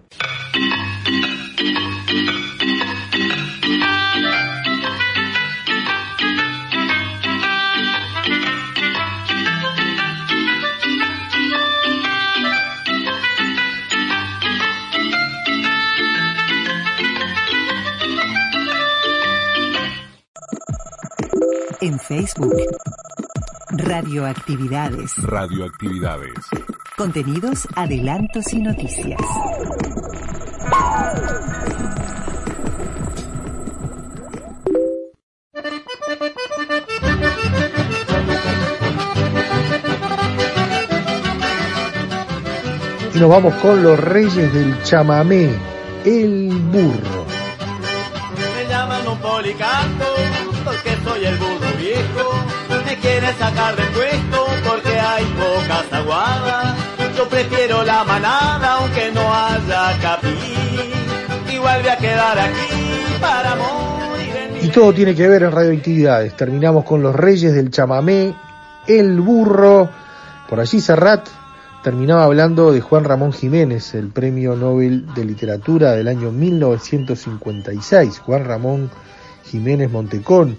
[22.08, 22.54] Facebook.
[23.70, 25.14] Radioactividades.
[25.18, 26.32] Radioactividades.
[26.96, 29.20] Contenidos, adelantos y noticias.
[43.14, 45.50] Y nos vamos con los reyes del chamamé,
[46.06, 47.26] el burro.
[48.56, 50.17] Me llaman un policanto
[50.68, 52.44] porque soy el burro viejo.
[52.84, 56.76] Me quieren sacar del puesto porque hay pocas aguadas.
[57.16, 61.52] Yo prefiero la manada aunque no haya capí.
[61.52, 66.36] Igual voy a quedar aquí para morir Y todo tiene que ver en radioactividades.
[66.36, 68.34] Terminamos con los reyes del chamamé,
[68.86, 69.88] el burro.
[70.48, 71.28] Por allí Serrat
[71.82, 78.18] terminaba hablando de Juan Ramón Jiménez, el premio Nobel de Literatura del año 1956.
[78.20, 78.90] Juan Ramón
[79.50, 80.56] Jiménez Montecón,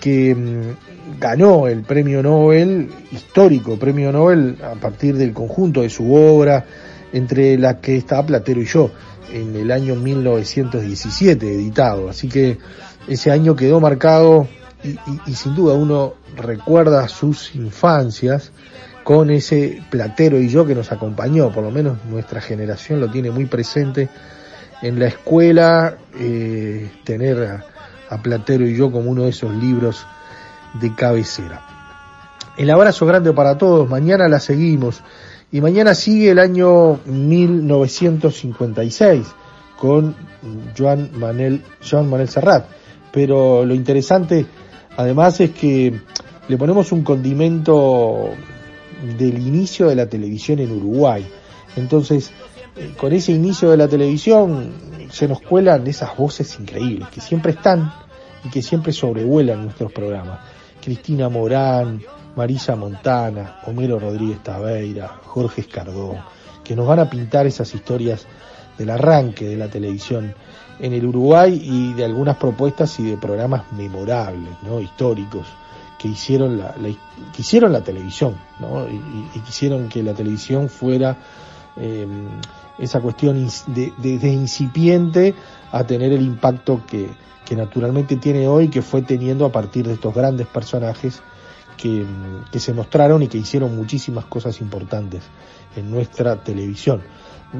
[0.00, 6.14] que mm, ganó el premio Nobel, histórico premio Nobel, a partir del conjunto de su
[6.14, 6.64] obra,
[7.12, 8.90] entre la que está Platero y yo,
[9.32, 12.08] en el año 1917 editado.
[12.08, 12.58] Así que
[13.08, 14.48] ese año quedó marcado
[14.82, 14.98] y,
[15.30, 18.52] y sin duda uno recuerda sus infancias
[19.06, 23.30] con ese platero y yo que nos acompañó, por lo menos nuestra generación lo tiene
[23.30, 24.08] muy presente
[24.82, 27.62] en la escuela, eh, tener
[28.08, 30.06] a, Platero y yo como uno de esos libros
[30.74, 31.62] de cabecera.
[32.56, 35.02] El abrazo grande para todos, mañana la seguimos
[35.52, 39.26] y mañana sigue el año 1956
[39.78, 40.16] con
[40.76, 42.66] Joan Manuel, Joan Serrat,
[43.12, 44.46] pero lo interesante
[44.96, 46.00] además es que
[46.48, 48.30] le ponemos un condimento
[49.18, 51.26] del inicio de la televisión en Uruguay.
[51.76, 52.32] Entonces,
[52.96, 54.72] con ese inicio de la televisión
[55.10, 57.92] se nos cuelan esas voces increíbles que siempre están
[58.44, 60.40] y que siempre sobrevuelan nuestros programas.
[60.82, 62.02] Cristina Morán,
[62.36, 66.16] Marisa Montana, Homero Rodríguez Taveira, Jorge Escardó,
[66.62, 68.26] que nos van a pintar esas historias
[68.76, 70.34] del arranque de la televisión
[70.78, 74.80] en el Uruguay y de algunas propuestas y de programas memorables, ¿no?
[74.80, 75.46] históricos
[75.98, 76.88] que hicieron la, la
[77.34, 78.86] que hicieron la televisión, ¿no?
[78.86, 79.00] Y,
[79.34, 81.16] y, quisieron que la televisión fuera
[81.78, 82.06] eh,
[82.78, 85.34] esa cuestión de, de, incipiente
[85.72, 87.08] a tener el impacto que,
[87.44, 91.22] que naturalmente tiene hoy, que fue teniendo a partir de estos grandes personajes
[91.76, 92.04] que,
[92.50, 95.22] que se mostraron y que hicieron muchísimas cosas importantes
[95.76, 97.02] en nuestra televisión.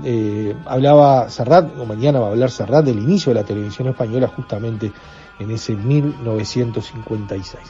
[0.04, 4.28] Eh, hablaba Serrat, o mañana va a hablar Serrat del inicio de la televisión española
[4.28, 4.92] justamente
[5.38, 7.62] en ese 1956.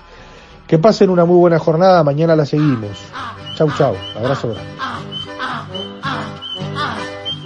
[0.67, 2.99] Que pasen una muy buena jornada, mañana la seguimos.
[3.57, 4.73] Chau, chau, abrazo grande.